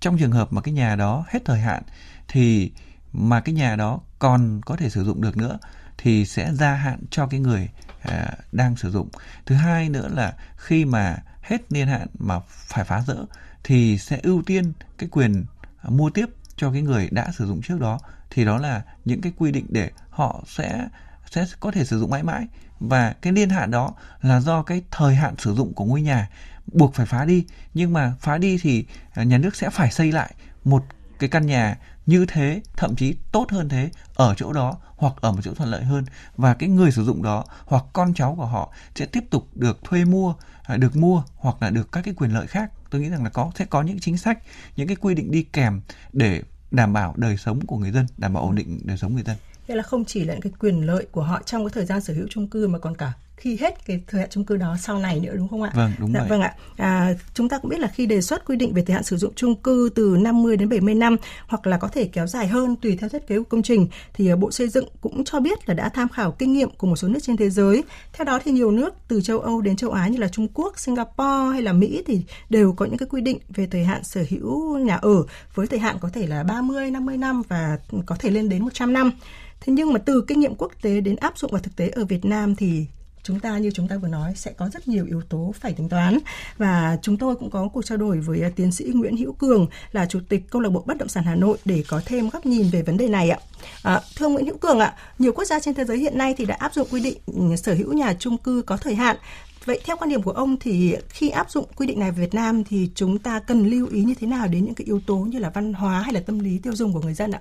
trong 0.00 0.18
trường 0.18 0.32
hợp 0.32 0.52
mà 0.52 0.60
cái 0.60 0.74
nhà 0.74 0.96
đó 0.96 1.24
hết 1.28 1.44
thời 1.44 1.60
hạn 1.60 1.82
thì 2.28 2.72
mà 3.12 3.40
cái 3.40 3.54
nhà 3.54 3.76
đó 3.76 4.00
còn 4.18 4.60
có 4.66 4.76
thể 4.76 4.90
sử 4.90 5.04
dụng 5.04 5.20
được 5.20 5.36
nữa 5.36 5.58
thì 5.98 6.26
sẽ 6.26 6.54
gia 6.54 6.74
hạn 6.74 7.00
cho 7.10 7.26
cái 7.26 7.40
người 7.40 7.68
à, 8.02 8.32
đang 8.52 8.76
sử 8.76 8.90
dụng. 8.90 9.08
Thứ 9.46 9.54
hai 9.54 9.88
nữa 9.88 10.08
là 10.14 10.34
khi 10.56 10.84
mà 10.84 11.16
hết 11.42 11.72
niên 11.72 11.88
hạn 11.88 12.06
mà 12.18 12.40
phải 12.48 12.84
phá 12.84 13.02
rỡ 13.06 13.24
thì 13.64 13.98
sẽ 13.98 14.20
ưu 14.22 14.42
tiên 14.42 14.72
cái 14.98 15.08
quyền 15.08 15.44
mua 15.88 16.10
tiếp 16.10 16.26
cho 16.56 16.72
cái 16.72 16.82
người 16.82 17.08
đã 17.10 17.32
sử 17.38 17.46
dụng 17.46 17.62
trước 17.62 17.80
đó. 17.80 17.98
Thì 18.30 18.44
đó 18.44 18.58
là 18.58 18.82
những 19.04 19.20
cái 19.20 19.32
quy 19.36 19.52
định 19.52 19.66
để 19.68 19.90
họ 20.10 20.42
sẽ 20.46 20.88
sẽ 21.30 21.46
có 21.60 21.70
thể 21.70 21.84
sử 21.84 22.00
dụng 22.00 22.10
mãi 22.10 22.22
mãi. 22.22 22.46
Và 22.80 23.14
cái 23.22 23.32
niên 23.32 23.50
hạn 23.50 23.70
đó 23.70 23.94
là 24.22 24.40
do 24.40 24.62
cái 24.62 24.82
thời 24.90 25.14
hạn 25.14 25.34
sử 25.38 25.54
dụng 25.54 25.74
của 25.74 25.84
ngôi 25.84 26.02
nhà 26.02 26.28
buộc 26.72 26.94
phải 26.94 27.06
phá 27.06 27.24
đi. 27.24 27.44
Nhưng 27.74 27.92
mà 27.92 28.14
phá 28.20 28.38
đi 28.38 28.58
thì 28.62 28.84
à, 29.10 29.22
nhà 29.24 29.38
nước 29.38 29.56
sẽ 29.56 29.70
phải 29.70 29.90
xây 29.90 30.12
lại 30.12 30.34
một 30.64 30.84
cái 31.18 31.28
căn 31.28 31.46
nhà 31.46 31.78
như 32.06 32.26
thế, 32.28 32.60
thậm 32.76 32.96
chí 32.96 33.16
tốt 33.32 33.46
hơn 33.50 33.68
thế, 33.68 33.90
ở 34.14 34.34
chỗ 34.36 34.52
đó 34.52 34.78
hoặc 34.96 35.14
ở 35.20 35.32
một 35.32 35.40
chỗ 35.42 35.54
thuận 35.54 35.70
lợi 35.70 35.82
hơn. 35.82 36.04
Và 36.36 36.54
cái 36.54 36.68
người 36.68 36.90
sử 36.90 37.04
dụng 37.04 37.22
đó 37.22 37.44
hoặc 37.64 37.84
con 37.92 38.14
cháu 38.14 38.34
của 38.34 38.46
họ 38.46 38.72
sẽ 38.94 39.06
tiếp 39.06 39.24
tục 39.30 39.48
được 39.54 39.84
thuê 39.84 40.04
mua 40.04 40.34
à, 40.62 40.76
được 40.76 40.96
mua 40.96 41.22
hoặc 41.36 41.56
là 41.60 41.70
được 41.70 41.92
các 41.92 42.04
cái 42.04 42.14
quyền 42.14 42.30
lợi 42.30 42.46
khác. 42.46 42.72
Tôi 42.90 43.00
nghĩ 43.00 43.08
rằng 43.08 43.24
là 43.24 43.30
có, 43.30 43.50
sẽ 43.54 43.64
có 43.64 43.82
những 43.82 44.00
chính 44.00 44.18
sách, 44.18 44.38
những 44.76 44.88
cái 44.88 44.96
quy 44.96 45.14
định 45.14 45.30
đi 45.30 45.42
kèm 45.42 45.80
để 46.12 46.42
đảm 46.70 46.92
bảo 46.92 47.14
đời 47.16 47.36
sống 47.36 47.66
của 47.66 47.78
người 47.78 47.90
dân, 47.90 48.06
đảm 48.18 48.32
bảo 48.32 48.42
ổn 48.42 48.54
định 48.54 48.80
đời 48.84 48.96
sống 48.96 49.14
người 49.14 49.24
dân. 49.24 49.36
Đây 49.68 49.76
là 49.76 49.82
không 49.82 50.04
chỉ 50.04 50.24
là 50.24 50.34
những 50.34 50.42
cái 50.42 50.52
quyền 50.58 50.86
lợi 50.86 51.06
của 51.12 51.22
họ 51.22 51.42
trong 51.42 51.64
cái 51.64 51.70
thời 51.74 51.86
gian 51.86 52.00
sở 52.00 52.14
hữu 52.14 52.26
chung 52.30 52.48
cư 52.48 52.68
mà 52.68 52.78
còn 52.78 52.96
cả 52.96 53.12
khi 53.38 53.56
hết 53.60 53.86
cái 53.86 54.00
thời 54.06 54.20
hạn 54.20 54.30
chung 54.30 54.44
cư 54.44 54.56
đó 54.56 54.76
sau 54.80 54.98
này 54.98 55.20
nữa 55.20 55.32
đúng 55.36 55.48
không 55.48 55.62
ạ? 55.62 55.70
Vâng, 55.74 55.92
đúng 55.98 56.12
dạ, 56.12 56.20
vậy. 56.20 56.28
Vâng 56.28 56.40
ạ. 56.40 56.54
À, 56.76 57.14
chúng 57.34 57.48
ta 57.48 57.58
cũng 57.58 57.70
biết 57.70 57.80
là 57.80 57.88
khi 57.88 58.06
đề 58.06 58.20
xuất 58.20 58.44
quy 58.44 58.56
định 58.56 58.74
về 58.74 58.82
thời 58.82 58.94
hạn 58.94 59.02
sử 59.02 59.16
dụng 59.16 59.34
chung 59.34 59.54
cư 59.54 59.90
từ 59.94 60.16
50 60.20 60.56
đến 60.56 60.68
70 60.68 60.94
năm 60.94 61.16
hoặc 61.46 61.66
là 61.66 61.78
có 61.78 61.88
thể 61.88 62.04
kéo 62.04 62.26
dài 62.26 62.46
hơn 62.46 62.76
tùy 62.76 62.96
theo 62.96 63.08
thiết 63.08 63.26
kế 63.26 63.38
của 63.38 63.44
công 63.44 63.62
trình 63.62 63.86
thì 64.14 64.30
à, 64.30 64.36
Bộ 64.36 64.50
Xây 64.50 64.68
dựng 64.68 64.88
cũng 65.00 65.24
cho 65.24 65.40
biết 65.40 65.68
là 65.68 65.74
đã 65.74 65.88
tham 65.88 66.08
khảo 66.08 66.32
kinh 66.32 66.52
nghiệm 66.52 66.70
của 66.70 66.86
một 66.86 66.96
số 66.96 67.08
nước 67.08 67.20
trên 67.22 67.36
thế 67.36 67.50
giới. 67.50 67.84
Theo 68.12 68.24
đó 68.24 68.38
thì 68.44 68.50
nhiều 68.50 68.70
nước 68.70 68.94
từ 69.08 69.20
châu 69.20 69.40
Âu 69.40 69.60
đến 69.60 69.76
châu 69.76 69.90
Á 69.90 70.08
như 70.08 70.18
là 70.18 70.28
Trung 70.28 70.48
Quốc, 70.54 70.78
Singapore 70.78 71.52
hay 71.52 71.62
là 71.62 71.72
Mỹ 71.72 72.02
thì 72.06 72.22
đều 72.50 72.72
có 72.72 72.84
những 72.84 72.98
cái 72.98 73.08
quy 73.10 73.20
định 73.20 73.38
về 73.48 73.66
thời 73.70 73.84
hạn 73.84 74.04
sở 74.04 74.24
hữu 74.30 74.78
nhà 74.78 74.96
ở 74.96 75.24
với 75.54 75.66
thời 75.66 75.78
hạn 75.78 75.96
có 76.00 76.08
thể 76.12 76.26
là 76.26 76.42
30, 76.42 76.90
50 76.90 77.16
năm 77.16 77.42
và 77.48 77.78
có 78.06 78.16
thể 78.18 78.30
lên 78.30 78.48
đến 78.48 78.62
100 78.62 78.92
năm. 78.92 79.12
Thế 79.60 79.72
nhưng 79.72 79.92
mà 79.92 79.98
từ 79.98 80.24
kinh 80.26 80.40
nghiệm 80.40 80.54
quốc 80.54 80.72
tế 80.82 81.00
đến 81.00 81.16
áp 81.16 81.38
dụng 81.38 81.50
vào 81.52 81.60
thực 81.62 81.76
tế 81.76 81.88
ở 81.88 82.04
Việt 82.04 82.24
Nam 82.24 82.56
thì 82.56 82.86
chúng 83.28 83.40
ta 83.40 83.58
như 83.58 83.70
chúng 83.70 83.88
ta 83.88 83.96
vừa 83.96 84.08
nói 84.08 84.32
sẽ 84.36 84.52
có 84.52 84.68
rất 84.68 84.88
nhiều 84.88 85.06
yếu 85.06 85.22
tố 85.28 85.54
phải 85.60 85.72
tính 85.72 85.88
toán 85.88 86.18
và 86.58 86.98
chúng 87.02 87.16
tôi 87.16 87.36
cũng 87.36 87.50
có 87.50 87.68
cuộc 87.72 87.84
trao 87.84 87.98
đổi 87.98 88.20
với 88.20 88.42
à, 88.42 88.50
tiến 88.56 88.72
sĩ 88.72 88.84
Nguyễn 88.84 89.16
Hữu 89.16 89.32
Cường 89.32 89.66
là 89.92 90.06
chủ 90.06 90.20
tịch 90.28 90.50
câu 90.50 90.62
lạc 90.62 90.68
bộ 90.68 90.82
bất 90.86 90.98
động 90.98 91.08
sản 91.08 91.24
Hà 91.24 91.34
Nội 91.34 91.58
để 91.64 91.84
có 91.88 92.00
thêm 92.06 92.30
góc 92.30 92.46
nhìn 92.46 92.70
về 92.70 92.82
vấn 92.82 92.96
đề 92.96 93.08
này 93.08 93.30
ạ. 93.30 93.38
À, 93.82 94.00
thưa 94.16 94.28
Nguyễn 94.28 94.46
Hữu 94.46 94.56
Cường 94.56 94.78
ạ, 94.78 94.94
nhiều 95.18 95.32
quốc 95.32 95.44
gia 95.44 95.60
trên 95.60 95.74
thế 95.74 95.84
giới 95.84 95.98
hiện 95.98 96.18
nay 96.18 96.34
thì 96.38 96.44
đã 96.44 96.54
áp 96.58 96.74
dụng 96.74 96.88
quy 96.90 97.00
định 97.00 97.18
ừ, 97.26 97.56
sở 97.56 97.74
hữu 97.74 97.92
nhà 97.92 98.14
chung 98.18 98.38
cư 98.38 98.62
có 98.66 98.76
thời 98.76 98.94
hạn. 98.94 99.16
Vậy 99.64 99.80
theo 99.84 99.96
quan 99.96 100.10
điểm 100.10 100.22
của 100.22 100.30
ông 100.30 100.56
thì 100.60 100.96
khi 101.08 101.28
áp 101.28 101.50
dụng 101.50 101.66
quy 101.76 101.86
định 101.86 102.00
này 102.00 102.10
về 102.10 102.20
Việt 102.20 102.34
Nam 102.34 102.64
thì 102.64 102.90
chúng 102.94 103.18
ta 103.18 103.40
cần 103.40 103.66
lưu 103.66 103.86
ý 103.86 104.04
như 104.04 104.14
thế 104.20 104.26
nào 104.26 104.48
đến 104.48 104.64
những 104.64 104.74
cái 104.74 104.84
yếu 104.84 105.00
tố 105.06 105.16
như 105.16 105.38
là 105.38 105.50
văn 105.50 105.72
hóa 105.72 106.00
hay 106.00 106.12
là 106.12 106.20
tâm 106.20 106.38
lý 106.38 106.58
tiêu 106.58 106.74
dùng 106.76 106.92
của 106.92 107.00
người 107.00 107.14
dân 107.14 107.32
ạ? 107.32 107.40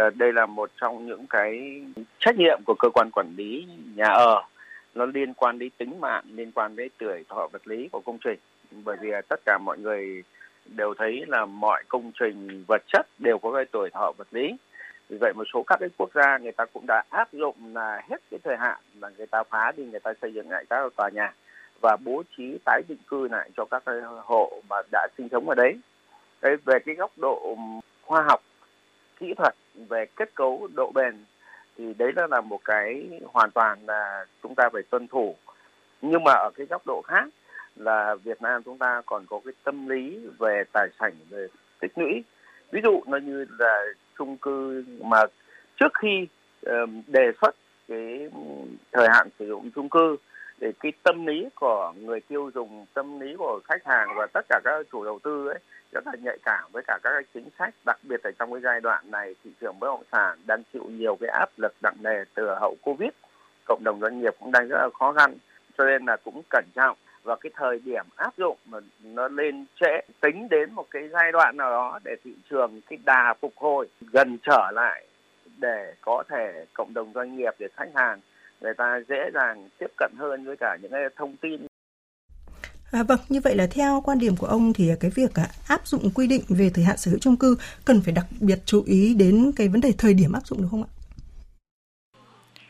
Ờ, 0.00 0.10
đây 0.10 0.32
là 0.32 0.46
một 0.46 0.70
trong 0.80 1.06
những 1.06 1.26
cái 1.26 1.82
trách 2.18 2.36
nhiệm 2.38 2.60
của 2.66 2.74
cơ 2.78 2.88
quan 2.94 3.10
quản 3.12 3.34
lý 3.36 3.66
nhà 3.96 4.06
ở. 4.06 4.42
Nó 4.94 5.06
liên 5.06 5.34
quan 5.34 5.58
đến 5.58 5.70
tính 5.78 6.00
mạng 6.00 6.24
liên 6.32 6.52
quan 6.52 6.76
đến 6.76 6.88
tuổi 6.98 7.24
thọ 7.28 7.48
vật 7.52 7.66
lý 7.66 7.88
của 7.92 8.00
công 8.00 8.18
trình. 8.24 8.38
Bởi 8.84 8.96
vì 9.00 9.10
tất 9.28 9.40
cả 9.46 9.58
mọi 9.58 9.78
người 9.78 10.22
đều 10.66 10.94
thấy 10.98 11.24
là 11.28 11.44
mọi 11.44 11.82
công 11.88 12.12
trình 12.20 12.64
vật 12.68 12.82
chất 12.86 13.06
đều 13.18 13.38
có 13.38 13.52
cái 13.52 13.64
tuổi 13.72 13.90
thọ 13.90 14.12
vật 14.18 14.28
lý. 14.30 14.56
Vì 15.08 15.16
vậy 15.20 15.32
một 15.36 15.44
số 15.52 15.62
các 15.66 15.76
cái 15.80 15.88
quốc 15.96 16.10
gia 16.14 16.38
người 16.38 16.52
ta 16.52 16.64
cũng 16.72 16.84
đã 16.88 17.02
áp 17.10 17.32
dụng 17.32 17.56
là 17.74 18.02
hết 18.10 18.20
cái 18.30 18.40
thời 18.44 18.56
hạn 18.56 18.80
là 19.00 19.10
người 19.16 19.26
ta 19.26 19.42
phá 19.50 19.72
đi 19.76 19.84
người 19.84 20.00
ta 20.00 20.12
xây 20.22 20.32
dựng 20.32 20.50
lại 20.50 20.64
các 20.70 20.96
tòa 20.96 21.08
nhà 21.08 21.32
và 21.80 21.96
bố 22.04 22.22
trí 22.36 22.58
tái 22.64 22.82
định 22.88 22.98
cư 23.08 23.28
lại 23.28 23.50
cho 23.56 23.64
các 23.70 23.82
cái 23.86 23.96
hộ 24.24 24.62
mà 24.68 24.76
đã 24.92 25.08
sinh 25.18 25.28
sống 25.32 25.48
ở 25.48 25.54
đấy. 25.54 25.78
Đấy, 26.42 26.56
về 26.64 26.78
cái 26.86 26.94
góc 26.94 27.10
độ 27.16 27.56
khoa 28.02 28.22
học 28.22 28.40
kỹ 29.20 29.34
thuật 29.34 29.54
về 29.88 30.06
kết 30.16 30.34
cấu 30.34 30.68
độ 30.74 30.92
bền 30.94 31.14
thì 31.78 31.94
đấy 31.98 32.12
là 32.16 32.26
là 32.30 32.40
một 32.40 32.60
cái 32.64 33.08
hoàn 33.32 33.50
toàn 33.50 33.78
là 33.86 34.26
chúng 34.42 34.54
ta 34.54 34.68
phải 34.72 34.82
tuân 34.90 35.08
thủ. 35.08 35.36
Nhưng 36.02 36.24
mà 36.24 36.32
ở 36.32 36.50
cái 36.54 36.66
góc 36.66 36.82
độ 36.86 37.02
khác 37.06 37.24
là 37.76 38.14
Việt 38.24 38.42
Nam 38.42 38.62
chúng 38.62 38.78
ta 38.78 39.02
còn 39.06 39.26
có 39.26 39.40
cái 39.44 39.54
tâm 39.64 39.88
lý 39.88 40.20
về 40.38 40.64
tài 40.72 40.88
sản 41.00 41.12
về 41.30 41.46
tích 41.80 41.92
lũy. 41.98 42.24
Ví 42.72 42.80
dụ 42.84 43.00
nó 43.06 43.18
như 43.18 43.46
là 43.58 43.84
chung 44.18 44.36
cư 44.36 44.84
mà 45.00 45.18
trước 45.80 45.92
khi 45.94 46.28
um, 46.66 47.02
đề 47.06 47.32
xuất 47.40 47.56
cái 47.88 48.30
thời 48.92 49.08
hạn 49.08 49.28
sử 49.38 49.46
dụng 49.46 49.70
chung 49.74 49.88
cư 49.88 50.16
để 50.58 50.72
cái 50.80 50.92
tâm 51.02 51.26
lý 51.26 51.48
của 51.54 51.92
người 51.96 52.20
tiêu 52.20 52.50
dùng 52.54 52.86
tâm 52.94 53.20
lý 53.20 53.36
của 53.38 53.60
khách 53.64 53.84
hàng 53.84 54.08
và 54.16 54.26
tất 54.26 54.46
cả 54.48 54.60
các 54.64 54.86
chủ 54.92 55.04
đầu 55.04 55.18
tư 55.22 55.48
ấy 55.48 55.58
rất 55.92 56.06
là 56.06 56.12
nhạy 56.22 56.38
cảm 56.44 56.64
với 56.72 56.82
cả 56.86 56.98
các 57.02 57.24
chính 57.34 57.48
sách, 57.58 57.74
đặc 57.86 57.98
biệt 58.02 58.20
là 58.24 58.30
trong 58.38 58.52
cái 58.52 58.60
giai 58.60 58.80
đoạn 58.80 59.10
này 59.10 59.34
thị 59.44 59.50
trường 59.60 59.78
bất 59.80 59.86
động 59.86 60.02
sản 60.12 60.38
đang 60.46 60.62
chịu 60.72 60.84
nhiều 60.84 61.16
cái 61.20 61.30
áp 61.30 61.48
lực 61.56 61.74
nặng 61.82 61.96
nề 62.00 62.24
từ 62.34 62.54
hậu 62.60 62.76
covid. 62.82 63.10
Cộng 63.64 63.84
đồng 63.84 64.00
doanh 64.00 64.20
nghiệp 64.20 64.34
cũng 64.40 64.52
đang 64.52 64.68
rất 64.68 64.76
là 64.76 64.88
khó 64.98 65.12
khăn, 65.12 65.34
cho 65.78 65.84
nên 65.84 66.06
là 66.06 66.16
cũng 66.16 66.42
cẩn 66.50 66.64
trọng. 66.74 66.96
Và 67.22 67.36
cái 67.36 67.50
thời 67.56 67.78
điểm 67.84 68.04
áp 68.16 68.36
dụng 68.36 68.56
mà 68.64 68.78
nó 69.02 69.28
lên 69.28 69.66
trễ, 69.80 70.00
tính 70.20 70.48
đến 70.48 70.72
một 70.72 70.86
cái 70.90 71.08
giai 71.08 71.32
đoạn 71.32 71.56
nào 71.56 71.70
đó 71.70 71.98
để 72.04 72.16
thị 72.24 72.34
trường 72.50 72.80
cái 72.90 72.98
đà 73.04 73.34
phục 73.40 73.52
hồi 73.56 73.88
gần 74.12 74.38
trở 74.42 74.70
lại 74.74 75.06
để 75.58 75.94
có 76.00 76.22
thể 76.28 76.64
cộng 76.72 76.94
đồng 76.94 77.12
doanh 77.14 77.36
nghiệp, 77.36 77.54
để 77.58 77.68
khách 77.76 77.90
hàng 77.94 78.20
người 78.60 78.74
ta 78.74 79.00
dễ 79.08 79.30
dàng 79.34 79.68
tiếp 79.78 79.90
cận 79.96 80.12
hơn 80.18 80.44
với 80.44 80.56
cả 80.56 80.76
những 80.82 80.92
cái 80.92 81.02
thông 81.16 81.36
tin 81.36 81.66
À, 82.92 83.02
vâng, 83.02 83.18
như 83.28 83.40
vậy 83.44 83.56
là 83.56 83.66
theo 83.70 84.02
quan 84.04 84.18
điểm 84.18 84.36
của 84.36 84.46
ông 84.46 84.72
thì 84.72 84.90
cái 85.00 85.10
việc 85.14 85.30
à, 85.34 85.46
áp 85.68 85.86
dụng 85.86 86.10
quy 86.14 86.26
định 86.26 86.42
về 86.48 86.70
thời 86.74 86.84
hạn 86.84 86.96
sở 86.96 87.10
hữu 87.10 87.18
chung 87.18 87.36
cư 87.36 87.56
cần 87.84 88.00
phải 88.04 88.14
đặc 88.14 88.26
biệt 88.40 88.58
chú 88.64 88.82
ý 88.86 89.14
đến 89.14 89.52
cái 89.56 89.68
vấn 89.68 89.80
đề 89.80 89.92
thời 89.98 90.14
điểm 90.14 90.32
áp 90.32 90.46
dụng 90.46 90.62
được 90.62 90.68
không 90.70 90.82
ạ? 90.82 90.90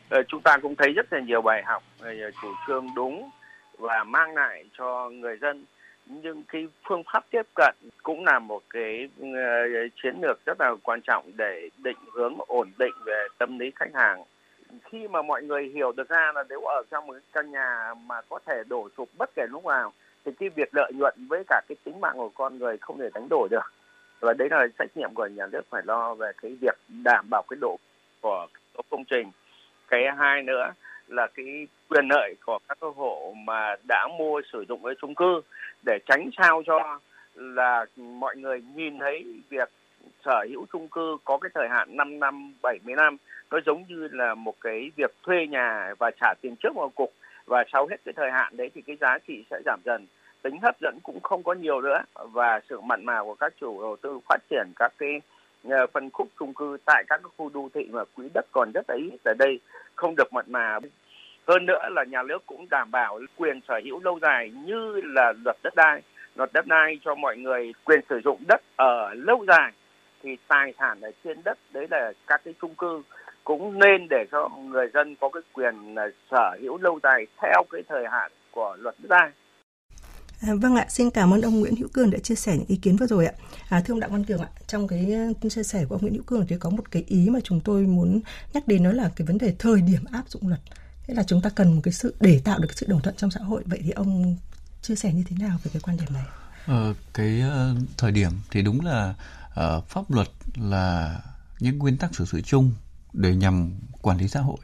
Ờ, 0.08 0.22
chúng 0.28 0.40
ta 0.42 0.58
cũng 0.62 0.74
thấy 0.76 0.92
rất 0.92 1.12
là 1.12 1.20
nhiều 1.20 1.42
bài 1.42 1.62
học 1.66 1.82
ờ, 2.00 2.10
chủ 2.42 2.48
trương 2.66 2.86
đúng 2.94 3.30
và 3.78 4.04
mang 4.04 4.34
lại 4.34 4.64
cho 4.78 5.10
người 5.10 5.36
dân 5.40 5.64
nhưng 6.06 6.42
cái 6.52 6.66
phương 6.88 7.02
pháp 7.12 7.24
tiếp 7.30 7.42
cận 7.54 7.74
cũng 8.02 8.24
là 8.24 8.38
một 8.38 8.62
cái 8.70 9.08
ờ, 9.20 9.88
chiến 10.02 10.14
lược 10.22 10.44
rất 10.46 10.60
là 10.60 10.74
quan 10.82 11.00
trọng 11.00 11.30
để 11.36 11.68
định 11.78 11.98
hướng 12.14 12.34
ổn 12.46 12.70
định 12.78 12.94
về 13.04 13.26
tâm 13.38 13.58
lý 13.58 13.70
khách 13.76 13.94
hàng 13.94 14.24
khi 14.84 15.08
mà 15.08 15.22
mọi 15.22 15.42
người 15.42 15.70
hiểu 15.74 15.92
được 15.92 16.08
ra 16.08 16.32
là 16.34 16.44
nếu 16.48 16.60
ở 16.60 16.82
trong 16.90 17.06
một 17.06 17.14
căn 17.32 17.50
nhà 17.50 17.94
mà 18.06 18.20
có 18.28 18.38
thể 18.46 18.62
đổ 18.68 18.88
sụp 18.96 19.08
bất 19.18 19.30
kể 19.34 19.46
lúc 19.50 19.66
nào 19.66 19.92
thì 20.24 20.32
cái 20.38 20.48
việc 20.48 20.68
lợi 20.72 20.92
nhuận 20.94 21.14
với 21.28 21.44
cả 21.48 21.60
cái 21.68 21.76
tính 21.84 22.00
mạng 22.00 22.16
của 22.16 22.30
con 22.34 22.58
người 22.58 22.76
không 22.80 22.98
thể 22.98 23.08
đánh 23.14 23.26
đổi 23.30 23.48
được. 23.50 23.72
Và 24.20 24.32
đấy 24.32 24.48
là 24.50 24.66
trách 24.78 24.96
nhiệm 24.96 25.14
của 25.14 25.26
nhà 25.26 25.46
nước 25.46 25.62
phải 25.70 25.82
lo 25.84 26.14
về 26.14 26.32
cái 26.42 26.56
việc 26.60 26.78
đảm 27.04 27.26
bảo 27.30 27.42
cái 27.50 27.56
độ 27.60 27.78
của 28.20 28.46
công 28.90 29.04
trình. 29.04 29.30
Cái 29.88 30.04
hai 30.18 30.42
nữa 30.42 30.72
là 31.08 31.26
cái 31.34 31.66
quyền 31.88 32.08
lợi 32.08 32.34
của 32.46 32.58
các 32.68 32.78
hộ 32.96 33.34
mà 33.36 33.74
đã 33.88 34.08
mua 34.18 34.40
sử 34.52 34.64
dụng 34.68 34.80
cái 34.84 34.94
chung 35.00 35.14
cư 35.14 35.40
để 35.86 35.98
tránh 36.06 36.30
sao 36.36 36.62
cho 36.66 36.98
là 37.34 37.86
mọi 37.96 38.36
người 38.36 38.62
nhìn 38.74 38.98
thấy 38.98 39.24
việc 39.48 39.70
sở 40.24 40.46
hữu 40.50 40.66
chung 40.72 40.88
cư 40.88 41.16
có 41.24 41.38
cái 41.38 41.50
thời 41.54 41.68
hạn 41.68 41.96
5 41.96 42.20
năm, 42.20 42.54
70 42.62 42.94
năm 42.94 43.16
nó 43.50 43.58
giống 43.66 43.84
như 43.88 44.08
là 44.12 44.34
một 44.34 44.54
cái 44.60 44.90
việc 44.96 45.14
thuê 45.22 45.46
nhà 45.46 45.94
và 45.98 46.10
trả 46.20 46.34
tiền 46.40 46.56
trước 46.56 46.74
vào 46.74 46.88
cục 46.88 47.12
và 47.50 47.64
sau 47.72 47.86
hết 47.86 47.96
cái 48.04 48.12
thời 48.16 48.30
hạn 48.30 48.56
đấy 48.56 48.70
thì 48.74 48.82
cái 48.86 48.96
giá 49.00 49.18
trị 49.28 49.44
sẽ 49.50 49.60
giảm 49.64 49.80
dần. 49.84 50.06
Tính 50.42 50.58
hấp 50.62 50.80
dẫn 50.80 50.98
cũng 51.02 51.20
không 51.22 51.42
có 51.42 51.52
nhiều 51.52 51.80
nữa. 51.80 52.02
Và 52.14 52.60
sự 52.68 52.80
mặn 52.80 53.04
mà 53.04 53.22
của 53.22 53.34
các 53.34 53.52
chủ 53.60 53.82
đầu 53.82 53.96
tư 54.02 54.18
phát 54.28 54.38
triển 54.50 54.66
các 54.76 54.92
cái 54.98 55.20
ờ, 55.68 55.86
phân 55.92 56.10
khúc 56.10 56.28
chung 56.38 56.54
cư 56.54 56.76
tại 56.84 57.04
các 57.08 57.20
khu 57.36 57.50
đô 57.54 57.68
thị 57.74 57.88
mà 57.90 58.04
quỹ 58.14 58.28
đất 58.34 58.46
còn 58.52 58.70
rất 58.74 58.90
là 58.90 58.96
ít 58.96 59.34
đây 59.38 59.60
không 59.94 60.14
được 60.16 60.32
mặn 60.32 60.44
mà. 60.48 60.78
Hơn 61.48 61.66
nữa 61.66 61.88
là 61.90 62.04
nhà 62.04 62.22
nước 62.22 62.46
cũng 62.46 62.66
đảm 62.70 62.90
bảo 62.90 63.20
quyền 63.36 63.60
sở 63.68 63.80
hữu 63.84 64.00
lâu 64.00 64.18
dài 64.22 64.50
như 64.64 65.00
là 65.04 65.32
luật 65.44 65.56
đất 65.62 65.74
đai. 65.76 66.02
Luật 66.34 66.52
đất 66.52 66.66
đai 66.66 66.98
cho 67.04 67.14
mọi 67.14 67.36
người, 67.36 67.72
quyền 67.84 68.00
sử 68.08 68.20
dụng 68.24 68.42
đất 68.48 68.60
ở 68.76 69.14
lâu 69.14 69.44
dài 69.48 69.72
thì 70.22 70.36
tài 70.48 70.74
sản 70.78 71.00
ở 71.00 71.10
trên 71.24 71.42
đất, 71.44 71.58
đấy 71.72 71.86
là 71.90 72.12
các 72.26 72.40
cái 72.44 72.54
chung 72.60 72.74
cư 72.74 73.02
cũng 73.44 73.78
nên 73.78 74.08
để 74.10 74.24
cho 74.32 74.48
người 74.48 74.86
dân 74.94 75.16
có 75.20 75.30
cái 75.32 75.42
quyền 75.52 75.74
sở 76.30 76.56
hữu 76.62 76.78
lâu 76.78 76.98
dài 77.02 77.26
theo 77.42 77.62
cái 77.70 77.82
thời 77.88 78.04
hạn 78.12 78.32
của 78.54 78.76
luật 78.78 78.94
đất 78.98 79.08
đai. 79.08 79.30
À, 80.42 80.48
vâng 80.62 80.76
ạ, 80.76 80.86
xin 80.88 81.10
cảm 81.10 81.34
ơn 81.34 81.40
ông 81.40 81.60
Nguyễn 81.60 81.76
Hữu 81.76 81.88
Cường 81.92 82.10
đã 82.10 82.18
chia 82.18 82.34
sẻ 82.34 82.56
những 82.56 82.66
ý 82.68 82.76
kiến 82.76 82.96
vừa 82.96 83.06
rồi 83.06 83.26
ạ. 83.26 83.32
À, 83.68 83.82
thưa 83.84 83.94
ông 83.94 84.00
Đặng 84.00 84.12
Văn 84.12 84.24
Cường 84.24 84.40
ạ, 84.40 84.48
trong 84.66 84.88
cái 84.88 85.16
chia 85.50 85.62
sẻ 85.62 85.84
của 85.88 85.94
ông 85.94 86.02
Nguyễn 86.02 86.14
Hữu 86.14 86.22
Cường 86.22 86.46
thì 86.46 86.56
có 86.60 86.70
một 86.70 86.90
cái 86.90 87.04
ý 87.06 87.30
mà 87.30 87.40
chúng 87.44 87.60
tôi 87.60 87.82
muốn 87.82 88.20
nhắc 88.52 88.68
đến 88.68 88.84
đó 88.84 88.92
là 88.92 89.10
cái 89.16 89.26
vấn 89.26 89.38
đề 89.38 89.54
thời 89.58 89.80
điểm 89.80 90.04
áp 90.12 90.28
dụng 90.28 90.48
luật. 90.48 90.60
Thế 91.06 91.14
là 91.14 91.22
chúng 91.22 91.40
ta 91.40 91.50
cần 91.56 91.74
một 91.74 91.80
cái 91.84 91.92
sự 91.92 92.14
để 92.20 92.40
tạo 92.44 92.58
được 92.58 92.66
cái 92.68 92.76
sự 92.76 92.86
đồng 92.88 93.00
thuận 93.00 93.16
trong 93.16 93.30
xã 93.30 93.40
hội. 93.40 93.62
Vậy 93.66 93.80
thì 93.84 93.90
ông 93.90 94.36
chia 94.82 94.94
sẻ 94.94 95.12
như 95.12 95.22
thế 95.28 95.36
nào 95.40 95.58
về 95.64 95.70
cái 95.74 95.80
quan 95.84 95.96
điểm 95.96 96.08
này? 96.14 96.24
Ờ, 96.66 96.94
cái 97.14 97.42
uh, 97.46 97.78
thời 97.96 98.12
điểm 98.12 98.30
thì 98.50 98.62
đúng 98.62 98.80
là 98.80 99.14
uh, 99.48 99.84
pháp 99.88 100.10
luật 100.10 100.28
là 100.56 101.20
những 101.60 101.78
nguyên 101.78 101.96
tắc 101.96 102.14
xử 102.14 102.24
sự 102.24 102.40
chung 102.40 102.72
để 103.12 103.34
nhằm 103.34 103.74
quản 104.02 104.18
lý 104.18 104.28
xã 104.28 104.40
hội. 104.40 104.58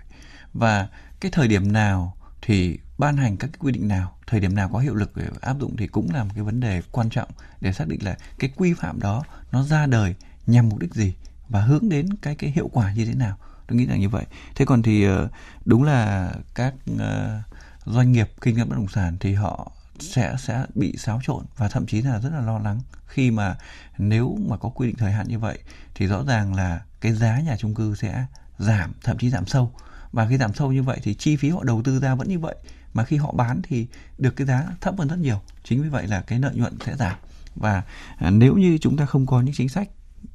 Và 0.53 0.88
cái 1.21 1.31
thời 1.31 1.49
điểm 1.49 1.73
nào 1.73 2.17
thì 2.43 2.79
ban 2.99 3.17
hành 3.17 3.37
các 3.37 3.47
cái 3.53 3.59
quy 3.59 3.73
định 3.73 3.88
nào, 3.88 4.17
thời 4.26 4.41
điểm 4.41 4.55
nào 4.55 4.69
có 4.73 4.79
hiệu 4.79 4.95
lực 4.95 5.17
để 5.17 5.25
áp 5.41 5.57
dụng 5.61 5.76
thì 5.76 5.87
cũng 5.87 6.09
là 6.15 6.25
một 6.25 6.31
cái 6.35 6.45
vấn 6.45 6.61
đề 6.61 6.83
quan 6.91 7.11
trọng 7.11 7.29
để 7.61 7.73
xác 7.73 7.88
định 7.88 8.05
là 8.05 8.17
cái 8.38 8.50
quy 8.57 8.75
phạm 8.75 9.00
đó 9.00 9.25
nó 9.53 9.62
ra 9.62 9.87
đời 9.87 10.15
nhằm 10.47 10.69
mục 10.69 10.79
đích 10.79 10.95
gì 10.95 11.15
và 11.49 11.61
hướng 11.61 11.88
đến 11.88 12.09
cái 12.23 12.35
cái 12.35 12.50
hiệu 12.50 12.69
quả 12.73 12.93
như 12.93 13.05
thế 13.05 13.15
nào. 13.15 13.37
Tôi 13.67 13.79
nghĩ 13.79 13.87
là 13.87 13.97
như 13.97 14.09
vậy. 14.09 14.25
Thế 14.55 14.65
còn 14.65 14.83
thì 14.83 15.05
ờ, 15.05 15.29
đúng 15.65 15.83
là 15.83 16.33
các 16.55 16.75
ờ, 16.99 17.41
doanh 17.85 18.12
nghiệp 18.12 18.31
kinh 18.41 18.57
doanh 18.57 18.69
bất 18.69 18.76
động 18.76 18.88
sản 18.88 19.17
thì 19.21 19.35
họ 19.35 19.73
sẽ 20.00 20.37
sẽ 20.38 20.67
bị 20.75 20.97
xáo 20.97 21.21
trộn 21.23 21.45
và 21.57 21.69
thậm 21.69 21.87
chí 21.87 22.03
là 22.03 22.21
rất 22.21 22.31
là 22.33 22.41
lo 22.41 22.59
lắng. 22.59 22.81
Khi 23.07 23.31
mà 23.31 23.57
nếu 23.99 24.38
mà 24.49 24.57
có 24.57 24.69
quy 24.69 24.87
định 24.87 24.97
thời 24.97 25.12
hạn 25.12 25.29
như 25.29 25.38
vậy, 25.38 25.59
thì 25.95 26.07
rõ 26.07 26.25
ràng 26.25 26.55
là 26.55 26.81
cái 27.00 27.12
giá 27.12 27.41
nhà 27.41 27.57
chung 27.57 27.75
cư 27.75 27.95
sẽ 27.95 28.26
giảm, 28.59 28.93
thậm 29.05 29.19
chí 29.19 29.31
giảm 29.31 29.47
sâu. 29.47 29.73
Và 30.12 30.29
khi 30.29 30.37
giảm 30.38 30.55
sâu 30.55 30.73
như 30.73 30.83
vậy 30.83 30.99
thì 31.03 31.15
chi 31.15 31.37
phí 31.37 31.50
họ 31.50 31.65
đầu 31.65 31.83
tư 31.83 32.00
ra 32.00 32.15
vẫn 32.15 32.29
như 32.29 32.38
vậy. 32.38 32.57
Mà 32.93 33.05
khi 33.05 33.17
họ 33.17 33.33
bán 33.33 33.61
thì 33.62 33.87
được 34.19 34.37
cái 34.37 34.47
giá 34.47 34.67
thấp 34.81 34.95
hơn 34.99 35.09
rất 35.09 35.19
nhiều. 35.19 35.41
Chính 35.65 35.83
vì 35.83 35.88
vậy 35.88 36.07
là 36.07 36.21
cái 36.21 36.38
lợi 36.38 36.55
nhuận 36.55 36.79
sẽ 36.87 36.97
giảm. 36.97 37.17
Và 37.55 37.83
à, 38.17 38.31
nếu 38.31 38.55
như 38.55 38.79
chúng 38.81 38.97
ta 38.97 39.07
không 39.07 39.26
có 39.26 39.41
những 39.41 39.55
chính 39.55 39.69
sách 39.69 39.88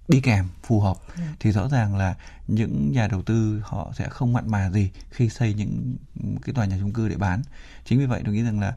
đi 0.07 0.21
kèm 0.21 0.47
phù 0.63 0.79
hợp 0.79 0.97
ừ. 1.15 1.21
thì 1.39 1.51
rõ 1.51 1.69
ràng 1.69 1.97
là 1.97 2.15
những 2.47 2.91
nhà 2.91 3.07
đầu 3.07 3.21
tư 3.21 3.61
họ 3.63 3.91
sẽ 3.97 4.09
không 4.09 4.33
mặn 4.33 4.51
mà 4.51 4.69
gì 4.69 4.91
khi 5.09 5.29
xây 5.29 5.53
những 5.53 5.95
cái 6.41 6.53
tòa 6.53 6.65
nhà 6.65 6.77
chung 6.79 6.93
cư 6.93 7.09
để 7.09 7.17
bán 7.17 7.41
chính 7.85 7.99
vì 7.99 8.05
vậy 8.05 8.21
tôi 8.25 8.33
nghĩ 8.33 8.43
rằng 8.43 8.59
là 8.59 8.75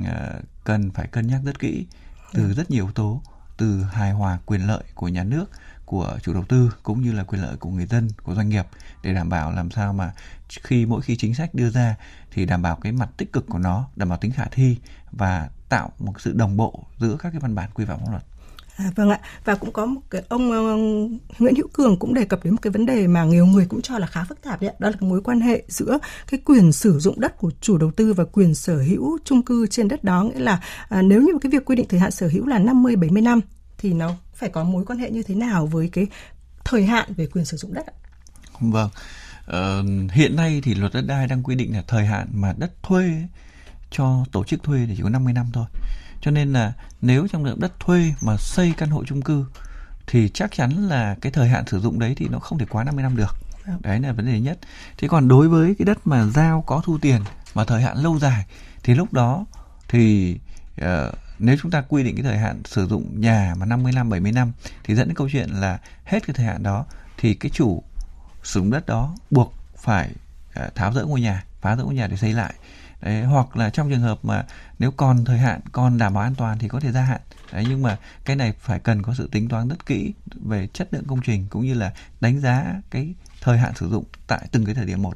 uh, 0.00 0.44
cần 0.64 0.90
phải 0.90 1.06
cân 1.06 1.26
nhắc 1.26 1.40
rất 1.44 1.58
kỹ 1.58 1.86
từ 2.32 2.42
ừ. 2.42 2.54
rất 2.54 2.70
nhiều 2.70 2.84
yếu 2.84 2.92
tố 2.92 3.22
từ 3.56 3.82
hài 3.82 4.12
hòa 4.12 4.38
quyền 4.46 4.66
lợi 4.66 4.84
của 4.94 5.08
nhà 5.08 5.24
nước 5.24 5.50
của 5.84 6.18
chủ 6.22 6.32
đầu 6.32 6.44
tư 6.44 6.72
cũng 6.82 7.02
như 7.02 7.12
là 7.12 7.24
quyền 7.24 7.42
lợi 7.42 7.56
của 7.56 7.70
người 7.70 7.86
dân 7.86 8.08
của 8.22 8.34
doanh 8.34 8.48
nghiệp 8.48 8.66
để 9.02 9.14
đảm 9.14 9.28
bảo 9.28 9.52
làm 9.52 9.70
sao 9.70 9.92
mà 9.92 10.12
khi 10.48 10.86
mỗi 10.86 11.02
khi 11.02 11.16
chính 11.16 11.34
sách 11.34 11.54
đưa 11.54 11.70
ra 11.70 11.96
thì 12.30 12.46
đảm 12.46 12.62
bảo 12.62 12.76
cái 12.76 12.92
mặt 12.92 13.10
tích 13.16 13.32
cực 13.32 13.46
của 13.48 13.58
nó 13.58 13.88
đảm 13.96 14.08
bảo 14.08 14.18
tính 14.18 14.32
khả 14.32 14.44
thi 14.44 14.78
và 15.12 15.50
tạo 15.68 15.92
một 15.98 16.20
sự 16.20 16.32
đồng 16.32 16.56
bộ 16.56 16.84
giữa 16.98 17.16
các 17.18 17.30
cái 17.30 17.40
văn 17.40 17.54
bản 17.54 17.70
quy 17.74 17.84
phạm 17.84 17.98
pháp 17.98 18.10
luật 18.10 18.22
À, 18.76 18.90
vâng 18.94 19.10
ạ 19.10 19.20
và 19.44 19.54
cũng 19.54 19.72
có 19.72 19.86
một 19.86 20.00
cái 20.10 20.22
ông 20.28 20.50
uh, 20.50 21.40
Nguyễn 21.40 21.54
Hữu 21.56 21.68
Cường 21.72 21.96
cũng 21.98 22.14
đề 22.14 22.24
cập 22.24 22.44
đến 22.44 22.54
một 22.54 22.62
cái 22.62 22.70
vấn 22.70 22.86
đề 22.86 23.06
mà 23.06 23.24
nhiều 23.24 23.46
người 23.46 23.66
cũng 23.68 23.82
cho 23.82 23.98
là 23.98 24.06
khá 24.06 24.24
phức 24.24 24.42
tạp 24.42 24.62
đấy 24.62 24.72
đó 24.78 24.88
là 24.88 24.96
cái 25.00 25.10
mối 25.10 25.22
quan 25.22 25.40
hệ 25.40 25.62
giữa 25.68 25.98
cái 26.26 26.40
quyền 26.44 26.72
sử 26.72 26.98
dụng 26.98 27.20
đất 27.20 27.38
của 27.38 27.50
chủ 27.60 27.78
đầu 27.78 27.90
tư 27.90 28.12
và 28.12 28.24
quyền 28.24 28.54
sở 28.54 28.78
hữu 28.78 29.18
chung 29.24 29.42
cư 29.42 29.66
trên 29.66 29.88
đất 29.88 30.04
đó 30.04 30.22
nghĩa 30.22 30.40
là 30.40 30.60
à, 30.88 31.02
nếu 31.02 31.22
như 31.22 31.32
cái 31.40 31.50
việc 31.50 31.64
quy 31.64 31.76
định 31.76 31.86
thời 31.88 32.00
hạn 32.00 32.10
sở 32.10 32.28
hữu 32.28 32.46
là 32.46 32.58
50 32.58 32.96
70 32.96 33.22
năm 33.22 33.40
thì 33.78 33.92
nó 33.92 34.14
phải 34.34 34.48
có 34.48 34.64
mối 34.64 34.84
quan 34.84 34.98
hệ 34.98 35.10
như 35.10 35.22
thế 35.22 35.34
nào 35.34 35.66
với 35.66 35.88
cái 35.92 36.06
thời 36.64 36.84
hạn 36.86 37.12
về 37.16 37.26
quyền 37.26 37.44
sử 37.44 37.56
dụng 37.56 37.74
đất 37.74 37.86
ạ? 37.86 37.92
Vâng. 38.60 38.90
Ờ, 39.46 39.84
hiện 40.12 40.36
nay 40.36 40.60
thì 40.64 40.74
luật 40.74 40.94
đất 40.94 41.04
đai 41.06 41.26
đang 41.26 41.42
quy 41.42 41.54
định 41.54 41.72
là 41.74 41.82
thời 41.86 42.06
hạn 42.06 42.28
mà 42.32 42.54
đất 42.58 42.82
thuê 42.82 43.10
cho 43.90 44.24
tổ 44.32 44.44
chức 44.44 44.62
thuê 44.62 44.86
thì 44.86 44.94
chỉ 44.96 45.02
có 45.02 45.08
50 45.08 45.32
năm 45.32 45.46
thôi. 45.52 45.66
Cho 46.20 46.30
nên 46.30 46.52
là 46.52 46.72
nếu 47.02 47.26
trong 47.28 47.44
lượng 47.44 47.60
đất 47.60 47.80
thuê 47.80 48.14
mà 48.20 48.36
xây 48.36 48.72
căn 48.76 48.90
hộ 48.90 49.04
chung 49.04 49.22
cư 49.22 49.44
thì 50.06 50.28
chắc 50.28 50.52
chắn 50.52 50.70
là 50.88 51.16
cái 51.20 51.32
thời 51.32 51.48
hạn 51.48 51.66
sử 51.66 51.80
dụng 51.80 51.98
đấy 51.98 52.14
thì 52.16 52.28
nó 52.28 52.38
không 52.38 52.58
thể 52.58 52.66
quá 52.70 52.84
50 52.84 53.02
năm 53.02 53.16
được. 53.16 53.36
Vâng. 53.66 53.78
Đấy 53.82 54.00
là 54.00 54.12
vấn 54.12 54.26
đề 54.26 54.40
nhất. 54.40 54.58
Thế 54.98 55.08
còn 55.08 55.28
đối 55.28 55.48
với 55.48 55.74
cái 55.78 55.86
đất 55.86 56.06
mà 56.06 56.26
giao 56.26 56.64
có 56.66 56.82
thu 56.84 56.98
tiền 56.98 57.20
mà 57.54 57.64
thời 57.64 57.82
hạn 57.82 57.96
lâu 57.96 58.18
dài 58.18 58.46
thì 58.82 58.94
lúc 58.94 59.12
đó 59.12 59.44
thì 59.88 60.36
uh, 60.80 60.86
nếu 61.38 61.56
chúng 61.62 61.70
ta 61.70 61.82
quy 61.88 62.02
định 62.02 62.16
cái 62.16 62.22
thời 62.22 62.38
hạn 62.38 62.62
sử 62.64 62.86
dụng 62.86 63.20
nhà 63.20 63.54
mà 63.58 63.66
55 63.66 64.10
70 64.10 64.32
năm 64.32 64.52
thì 64.84 64.94
dẫn 64.94 65.08
đến 65.08 65.16
câu 65.16 65.28
chuyện 65.32 65.48
là 65.50 65.78
hết 66.04 66.26
cái 66.26 66.34
thời 66.34 66.46
hạn 66.46 66.62
đó 66.62 66.84
thì 67.16 67.34
cái 67.34 67.50
chủ 67.54 67.82
sử 68.42 68.60
dụng 68.60 68.70
đất 68.70 68.86
đó 68.86 69.14
buộc 69.30 69.54
phải 69.78 70.10
uh, 70.66 70.74
tháo 70.74 70.92
rỡ 70.92 71.04
ngôi 71.04 71.20
nhà, 71.20 71.44
phá 71.60 71.76
rỡ 71.76 71.84
ngôi 71.84 71.94
nhà 71.94 72.06
để 72.06 72.16
xây 72.16 72.32
lại 72.32 72.54
Đấy, 73.06 73.22
hoặc 73.22 73.56
là 73.56 73.70
trong 73.70 73.90
trường 73.90 74.00
hợp 74.00 74.18
mà 74.22 74.44
nếu 74.78 74.90
còn 74.90 75.24
thời 75.24 75.38
hạn 75.38 75.60
còn 75.72 75.98
đảm 75.98 76.14
bảo 76.14 76.22
an 76.22 76.34
toàn 76.34 76.58
thì 76.58 76.68
có 76.68 76.80
thể 76.80 76.92
gia 76.92 77.00
hạn. 77.00 77.20
Đấy, 77.52 77.64
nhưng 77.68 77.82
mà 77.82 77.98
cái 78.24 78.36
này 78.36 78.52
phải 78.60 78.78
cần 78.78 79.02
có 79.02 79.14
sự 79.14 79.28
tính 79.32 79.48
toán 79.48 79.68
rất 79.68 79.86
kỹ 79.86 80.12
về 80.44 80.68
chất 80.72 80.88
lượng 80.90 81.04
công 81.08 81.20
trình 81.24 81.46
cũng 81.50 81.66
như 81.66 81.74
là 81.74 81.92
đánh 82.20 82.40
giá 82.40 82.64
cái 82.90 83.14
thời 83.40 83.58
hạn 83.58 83.72
sử 83.74 83.88
dụng 83.88 84.04
tại 84.26 84.48
từng 84.52 84.64
cái 84.64 84.74
thời 84.74 84.86
điểm 84.86 85.02
một. 85.02 85.14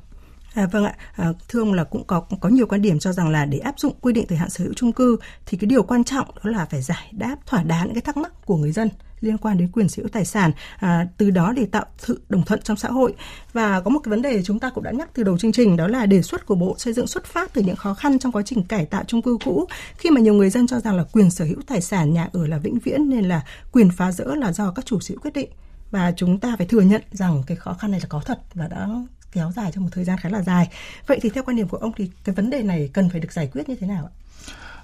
À, 0.54 0.66
vâng 0.66 0.84
ạ, 0.84 0.94
à, 1.16 1.28
thưa 1.48 1.60
ông 1.60 1.72
là 1.72 1.84
cũng 1.84 2.04
có 2.06 2.20
có 2.40 2.48
nhiều 2.48 2.66
quan 2.66 2.82
điểm 2.82 2.98
cho 2.98 3.12
rằng 3.12 3.28
là 3.28 3.44
để 3.44 3.58
áp 3.58 3.74
dụng 3.78 3.94
quy 4.00 4.12
định 4.12 4.26
thời 4.28 4.38
hạn 4.38 4.50
sở 4.50 4.64
hữu 4.64 4.74
chung 4.76 4.92
cư 4.92 5.16
thì 5.46 5.58
cái 5.58 5.66
điều 5.66 5.82
quan 5.82 6.04
trọng 6.04 6.30
đó 6.34 6.50
là 6.50 6.64
phải 6.64 6.82
giải 6.82 7.08
đáp 7.12 7.36
thỏa 7.46 7.62
đáng 7.62 7.84
những 7.84 7.94
cái 7.94 8.02
thắc 8.02 8.16
mắc 8.16 8.32
của 8.46 8.56
người 8.56 8.72
dân 8.72 8.88
liên 9.20 9.38
quan 9.38 9.58
đến 9.58 9.68
quyền 9.72 9.88
sở 9.88 10.02
hữu 10.02 10.08
tài 10.08 10.24
sản 10.24 10.52
à, 10.78 11.08
từ 11.16 11.30
đó 11.30 11.52
để 11.56 11.66
tạo 11.66 11.84
sự 11.98 12.20
đồng 12.28 12.44
thuận 12.44 12.62
trong 12.62 12.76
xã 12.76 12.88
hội 12.88 13.14
và 13.52 13.80
có 13.80 13.90
một 13.90 14.00
cái 14.04 14.10
vấn 14.10 14.22
đề 14.22 14.42
chúng 14.42 14.58
ta 14.58 14.70
cũng 14.70 14.84
đã 14.84 14.90
nhắc 14.90 15.08
từ 15.14 15.22
đầu 15.22 15.38
chương 15.38 15.52
trình 15.52 15.76
đó 15.76 15.86
là 15.86 16.06
đề 16.06 16.22
xuất 16.22 16.46
của 16.46 16.54
bộ 16.54 16.74
xây 16.78 16.92
dựng 16.92 17.06
xuất 17.06 17.24
phát 17.24 17.54
từ 17.54 17.62
những 17.62 17.76
khó 17.76 17.94
khăn 17.94 18.18
trong 18.18 18.32
quá 18.32 18.42
trình 18.42 18.64
cải 18.64 18.86
tạo 18.86 19.04
chung 19.06 19.22
cư 19.22 19.38
cũ 19.44 19.66
khi 19.96 20.10
mà 20.10 20.20
nhiều 20.20 20.34
người 20.34 20.50
dân 20.50 20.66
cho 20.66 20.80
rằng 20.80 20.96
là 20.96 21.04
quyền 21.12 21.30
sở 21.30 21.44
hữu 21.44 21.60
tài 21.66 21.80
sản 21.80 22.12
nhà 22.12 22.28
ở 22.32 22.46
là 22.46 22.58
vĩnh 22.58 22.78
viễn 22.78 23.10
nên 23.10 23.24
là 23.24 23.42
quyền 23.72 23.90
phá 23.90 24.12
rỡ 24.12 24.24
là 24.24 24.52
do 24.52 24.70
các 24.70 24.86
chủ 24.86 25.00
sở 25.00 25.12
hữu 25.12 25.20
quyết 25.20 25.34
định 25.34 25.50
và 25.90 26.12
chúng 26.16 26.38
ta 26.38 26.54
phải 26.58 26.66
thừa 26.66 26.80
nhận 26.80 27.02
rằng 27.12 27.42
cái 27.46 27.56
khó 27.56 27.74
khăn 27.74 27.90
này 27.90 28.00
là 28.00 28.06
có 28.08 28.20
thật 28.24 28.38
và 28.54 28.68
đã 28.68 28.88
kéo 29.32 29.52
dài 29.56 29.70
trong 29.74 29.84
một 29.84 29.90
thời 29.92 30.04
gian 30.04 30.18
khá 30.18 30.28
là 30.28 30.42
dài. 30.42 30.68
Vậy 31.06 31.18
thì 31.22 31.30
theo 31.30 31.44
quan 31.44 31.56
điểm 31.56 31.68
của 31.68 31.76
ông 31.76 31.92
thì 31.96 32.10
cái 32.24 32.34
vấn 32.34 32.50
đề 32.50 32.62
này 32.62 32.90
cần 32.92 33.10
phải 33.10 33.20
được 33.20 33.32
giải 33.32 33.50
quyết 33.52 33.68
như 33.68 33.74
thế 33.80 33.86
nào 33.86 34.04
ạ? 34.04 34.12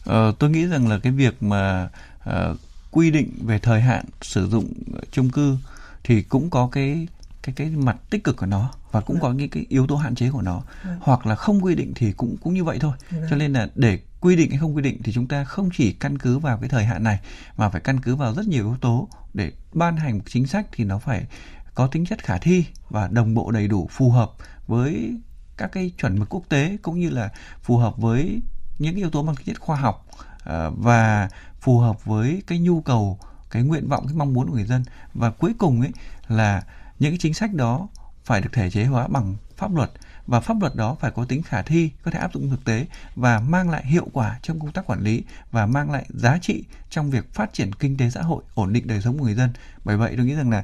Ờ, 0.05 0.33
tôi 0.39 0.51
nghĩ 0.51 0.67
rằng 0.67 0.89
là 0.89 0.99
cái 0.99 1.13
việc 1.13 1.43
mà 1.43 1.89
uh, 2.29 2.59
quy 2.97 3.11
định 3.11 3.31
về 3.45 3.59
thời 3.59 3.81
hạn 3.81 4.05
sử 4.23 4.49
dụng 4.49 4.73
chung 5.13 5.31
cư 5.31 5.57
thì 6.05 6.23
cũng 6.23 6.51
có 6.51 6.69
cái 6.73 7.09
cái 7.43 7.55
cái 7.55 7.71
mặt 7.71 7.97
tích 8.11 8.25
cực 8.25 8.37
của 8.37 8.47
nó 8.47 8.73
và 8.91 9.01
cũng 9.01 9.21
có 9.21 9.33
những 9.33 9.51
cái 9.51 9.67
yếu 9.69 9.87
tố 9.87 9.97
hạn 9.97 10.15
chế 10.15 10.31
của 10.31 10.43
nó. 10.43 10.63
Hoặc 11.01 11.27
là 11.27 11.35
không 11.35 11.65
quy 11.65 11.75
định 11.75 11.93
thì 11.95 12.13
cũng 12.13 12.37
cũng 12.43 12.55
như 12.55 12.65
vậy 12.65 12.79
thôi. 12.81 12.93
Cho 13.31 13.37
nên 13.37 13.53
là 13.53 13.69
để 13.75 13.99
quy 14.21 14.37
định 14.37 14.51
hay 14.51 14.59
không 14.59 14.77
quy 14.77 14.83
định 14.83 15.03
thì 15.03 15.13
chúng 15.13 15.27
ta 15.27 15.45
không 15.45 15.69
chỉ 15.77 15.93
căn 15.93 16.19
cứ 16.19 16.39
vào 16.39 16.59
cái 16.59 16.69
thời 16.69 16.85
hạn 16.85 17.03
này 17.03 17.19
mà 17.57 17.69
phải 17.69 17.81
căn 17.81 18.01
cứ 18.01 18.17
vào 18.17 18.35
rất 18.35 18.47
nhiều 18.47 18.65
yếu 18.65 18.77
tố 18.81 19.09
để 19.35 19.53
ban 19.73 19.97
hành 19.97 20.21
chính 20.27 20.47
sách 20.47 20.67
thì 20.73 20.85
nó 20.85 20.99
phải 20.99 21.27
có 21.75 21.87
tính 21.87 22.07
chất 22.07 22.25
khả 22.25 22.39
thi 22.39 22.65
và 22.91 23.09
đồng 23.09 23.35
bộ 23.35 23.51
đầy 23.51 23.69
đủ 23.69 23.89
phù 23.91 24.11
hợp 24.11 24.33
với 24.67 25.15
các 25.57 25.73
cái 25.73 25.93
chuẩn 25.99 26.19
mực 26.19 26.35
quốc 26.35 26.43
tế 26.49 26.77
cũng 26.83 27.01
như 27.01 27.11
là 27.11 27.31
phù 27.63 27.77
hợp 27.77 27.97
với 27.97 28.41
những 28.79 28.97
yếu 28.97 29.11
tố 29.11 29.23
mang 29.23 29.37
tính 29.37 29.47
chất 29.47 29.61
khoa 29.61 29.77
học 29.77 30.07
Ờ, 30.47 30.71
và 30.77 31.29
phù 31.61 31.79
hợp 31.79 32.05
với 32.05 32.43
cái 32.47 32.59
nhu 32.59 32.81
cầu, 32.81 33.19
cái 33.51 33.63
nguyện 33.63 33.89
vọng, 33.89 34.07
cái 34.07 34.17
mong 34.17 34.33
muốn 34.33 34.47
của 34.49 34.55
người 34.55 34.65
dân. 34.65 34.85
Và 35.15 35.31
cuối 35.31 35.55
cùng 35.59 35.81
ấy 35.81 35.91
là 36.29 36.63
những 36.99 37.13
cái 37.13 37.19
chính 37.19 37.35
sách 37.35 37.55
đó 37.55 37.89
phải 38.25 38.41
được 38.41 38.51
thể 38.53 38.71
chế 38.71 38.85
hóa 38.85 39.09
bằng 39.09 39.35
pháp 39.57 39.75
luật. 39.75 39.91
Và 40.27 40.41
pháp 40.41 40.61
luật 40.61 40.75
đó 40.77 40.97
phải 41.01 41.11
có 41.11 41.25
tính 41.25 41.43
khả 41.43 41.63
thi, 41.63 41.91
có 42.03 42.11
thể 42.11 42.19
áp 42.19 42.33
dụng 42.35 42.51
thực 42.51 42.65
tế 42.65 42.87
và 43.17 43.41
mang 43.41 43.71
lại 43.71 43.87
hiệu 43.87 44.09
quả 44.13 44.39
trong 44.43 44.61
công 44.61 44.73
tác 44.73 44.87
quản 44.87 45.01
lý 45.01 45.23
và 45.51 45.67
mang 45.67 45.91
lại 45.91 46.07
giá 46.09 46.39
trị 46.43 46.65
trong 46.91 47.11
việc 47.11 47.35
phát 47.35 47.53
triển 47.53 47.73
kinh 47.73 47.97
tế 47.97 48.11
xã 48.11 48.23
hội, 48.23 48.43
ổn 48.55 48.73
định 48.73 48.87
đời 48.87 49.01
sống 49.01 49.19
của 49.19 49.25
người 49.25 49.35
dân. 49.35 49.51
Bởi 49.85 49.97
vậy 49.97 50.15
tôi 50.17 50.27
nghĩ 50.27 50.35
rằng 50.35 50.51
là 50.51 50.63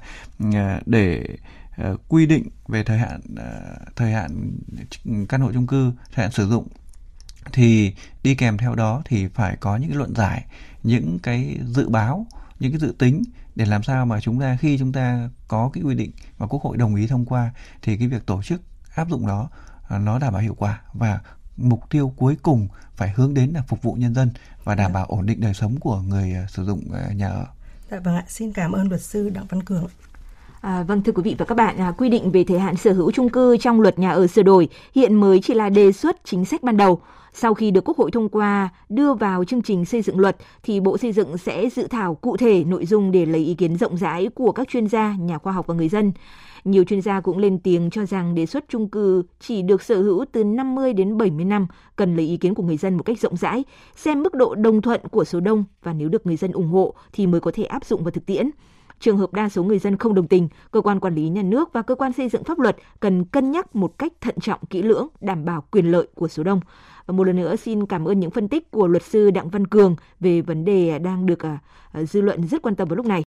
ờ, 0.55 0.81
để 0.87 1.25
ờ, 1.77 1.97
quy 2.09 2.27
định 2.27 2.49
về 2.69 2.85
thời 2.85 2.99
hạn 2.99 3.21
thời 3.97 4.13
hạn 4.13 4.51
ừ, 5.05 5.13
căn 5.29 5.41
hộ 5.41 5.53
chung 5.53 5.67
cư, 5.67 5.93
thời 6.15 6.25
hạn 6.25 6.33
sử 6.33 6.49
dụng 6.49 6.69
thì 7.53 7.95
đi 8.23 8.35
kèm 8.35 8.59
theo 8.59 8.75
đó 8.75 9.03
thì 9.05 9.29
phải 9.29 9.57
có 9.57 9.77
những 9.77 9.89
cái 9.89 9.99
luận 9.99 10.15
giải 10.15 10.45
những 10.83 11.19
cái 11.19 11.59
dự 11.67 11.89
báo 11.89 12.27
những 12.59 12.73
cái 12.73 12.81
dự 12.81 12.95
tính 12.99 13.23
để 13.55 13.65
làm 13.65 13.83
sao 13.83 14.07
mà 14.07 14.21
chúng 14.21 14.41
ta 14.41 14.57
khi 14.61 14.79
chúng 14.79 14.93
ta 14.93 15.31
có 15.49 15.71
cái 15.73 15.83
quy 15.83 15.95
định 15.95 16.11
mà 16.39 16.47
quốc 16.47 16.63
hội 16.63 16.77
đồng 16.77 16.95
ý 16.95 17.07
thông 17.07 17.25
qua 17.25 17.51
thì 17.83 17.97
cái 17.97 18.09
việc 18.09 18.27
tổ 18.27 18.43
chức 18.43 18.63
áp 18.95 19.09
dụng 19.11 19.27
đó 19.27 19.49
à, 19.89 19.99
nó 19.99 20.19
đảm 20.19 20.33
bảo 20.33 20.43
hiệu 20.43 20.55
quả 20.59 20.81
và 20.93 21.21
mục 21.57 21.91
tiêu 21.91 22.13
cuối 22.17 22.37
cùng 22.43 22.69
phải 22.97 23.13
hướng 23.17 23.35
đến 23.35 23.51
là 23.51 23.63
phục 23.69 23.83
vụ 23.83 23.95
nhân 23.95 24.15
dân 24.15 24.31
và 24.65 24.75
đảm 24.75 24.91
dạ. 24.91 24.95
bảo 24.95 25.07
ổn 25.07 25.27
định 25.27 25.41
đời 25.41 25.55
sống 25.55 25.81
của 25.81 26.01
người 26.01 26.35
à, 26.35 26.47
sử 26.49 26.65
dụng 26.65 26.93
à, 26.93 27.13
nhà 27.13 27.29
ở. 27.29 27.47
Dạ 27.91 28.01
vâng 28.01 28.17
ạ, 28.17 28.25
xin 28.29 28.53
cảm 28.53 28.73
ơn 28.73 28.89
luật 28.89 29.03
sư 29.03 29.29
Đặng 29.29 29.47
Văn 29.47 29.63
Cường. 29.63 29.87
À, 30.63 30.83
vâng 30.83 31.03
thưa 31.03 31.13
quý 31.13 31.23
vị 31.23 31.35
và 31.39 31.45
các 31.45 31.55
bạn, 31.55 31.77
à, 31.77 31.93
quy 31.99 32.09
định 32.09 32.31
về 32.31 32.45
thời 32.45 32.59
hạn 32.59 32.77
sở 32.77 32.93
hữu 32.93 33.13
chung 33.13 33.29
cư 33.29 33.57
trong 33.57 33.81
luật 33.81 33.99
nhà 33.99 34.11
ở 34.11 34.27
sửa 34.27 34.43
đổi 34.43 34.69
hiện 34.95 35.15
mới 35.15 35.41
chỉ 35.41 35.55
là 35.55 35.69
đề 35.69 35.93
xuất 35.93 36.17
chính 36.25 36.45
sách 36.45 36.63
ban 36.63 36.77
đầu. 36.77 37.01
Sau 37.33 37.55
khi 37.55 37.71
được 37.71 37.85
Quốc 37.85 37.97
hội 37.97 38.11
thông 38.11 38.29
qua 38.29 38.69
đưa 38.89 39.15
vào 39.15 39.45
chương 39.45 39.63
trình 39.63 39.85
xây 39.85 40.03
dựng 40.03 40.19
luật 40.19 40.37
thì 40.63 40.81
Bộ 40.81 40.99
Xây 40.99 41.13
dựng 41.13 41.39
sẽ 41.39 41.69
dự 41.71 41.87
thảo 41.87 42.15
cụ 42.15 42.37
thể 42.37 42.65
nội 42.65 42.87
dung 42.87 43.13
để 43.13 43.27
lấy 43.27 43.45
ý 43.45 43.55
kiến 43.55 43.77
rộng 43.77 43.97
rãi 43.97 44.29
của 44.35 44.53
các 44.53 44.69
chuyên 44.69 44.87
gia, 44.87 45.15
nhà 45.21 45.39
khoa 45.39 45.53
học 45.53 45.67
và 45.67 45.75
người 45.75 45.89
dân. 45.89 46.13
Nhiều 46.65 46.85
chuyên 46.85 47.03
gia 47.03 47.21
cũng 47.21 47.39
lên 47.39 47.59
tiếng 47.59 47.91
cho 47.91 48.07
rằng 48.07 48.35
đề 48.35 48.47
xuất 48.47 48.65
chung 48.69 48.89
cư 48.89 49.23
chỉ 49.41 49.63
được 49.63 49.83
sở 49.83 50.03
hữu 50.03 50.25
từ 50.33 50.45
50 50.45 50.93
đến 50.93 51.19
70 51.19 51.45
năm, 51.45 51.67
cần 51.97 52.17
lấy 52.17 52.27
ý 52.27 52.37
kiến 52.37 52.55
của 52.55 52.63
người 52.63 52.77
dân 52.77 52.97
một 52.97 53.03
cách 53.03 53.21
rộng 53.21 53.37
rãi, 53.37 53.65
xem 53.97 54.23
mức 54.23 54.35
độ 54.35 54.55
đồng 54.55 54.83
thuận 54.83 55.01
của 55.11 55.25
số 55.25 55.41
đông 55.41 55.65
và 55.83 55.93
nếu 55.93 56.09
được 56.09 56.27
người 56.27 56.37
dân 56.37 56.53
ủng 56.53 56.69
hộ 56.69 56.95
thì 57.13 57.27
mới 57.27 57.41
có 57.41 57.51
thể 57.55 57.65
áp 57.65 57.85
dụng 57.85 58.05
vào 58.05 58.11
thực 58.11 58.27
tiễn. 58.27 58.51
Trường 59.03 59.19
hợp 59.19 59.33
đa 59.33 59.49
số 59.49 59.65
người 59.65 59.79
dân 59.79 59.97
không 59.97 60.15
đồng 60.15 60.27
tình, 60.27 60.49
cơ 60.71 60.81
quan 60.81 61.01
quản 61.01 61.15
lý 61.15 61.29
nhà 61.29 61.43
nước 61.43 61.73
và 61.73 61.83
cơ 61.83 61.95
quan 61.95 62.13
xây 62.13 62.29
dựng 62.29 62.45
pháp 62.45 62.59
luật 62.59 62.77
cần 63.01 63.25
cân 63.25 63.51
nhắc 63.51 63.77
một 63.77 63.99
cách 63.99 64.13
thận 64.21 64.35
trọng 64.41 64.61
kỹ 64.71 64.83
lưỡng, 64.83 65.09
đảm 65.21 65.45
bảo 65.45 65.65
quyền 65.71 65.91
lợi 65.91 66.07
của 66.15 66.29
số 66.29 66.43
đông. 66.43 66.61
Và 67.07 67.13
một 67.13 67.25
lần 67.25 67.37
nữa 67.37 67.57
xin 67.57 67.87
cảm 67.87 68.09
ơn 68.09 68.21
những 68.21 68.31
phân 68.31 68.49
tích 68.49 68.71
của 68.71 68.87
luật 68.87 69.03
sư 69.03 69.31
Đặng 69.31 69.49
Văn 69.49 69.67
Cường 69.67 69.97
về 70.21 70.41
vấn 70.41 70.65
đề 70.65 70.99
đang 70.99 71.27
được 71.27 71.45
à, 71.45 71.59
à, 71.93 72.03
dư 72.03 72.21
luận 72.21 72.49
rất 72.49 72.63
quan 72.63 72.75
tâm 72.75 72.89
vào 72.89 72.97
lúc 72.97 73.07
này. 73.07 73.21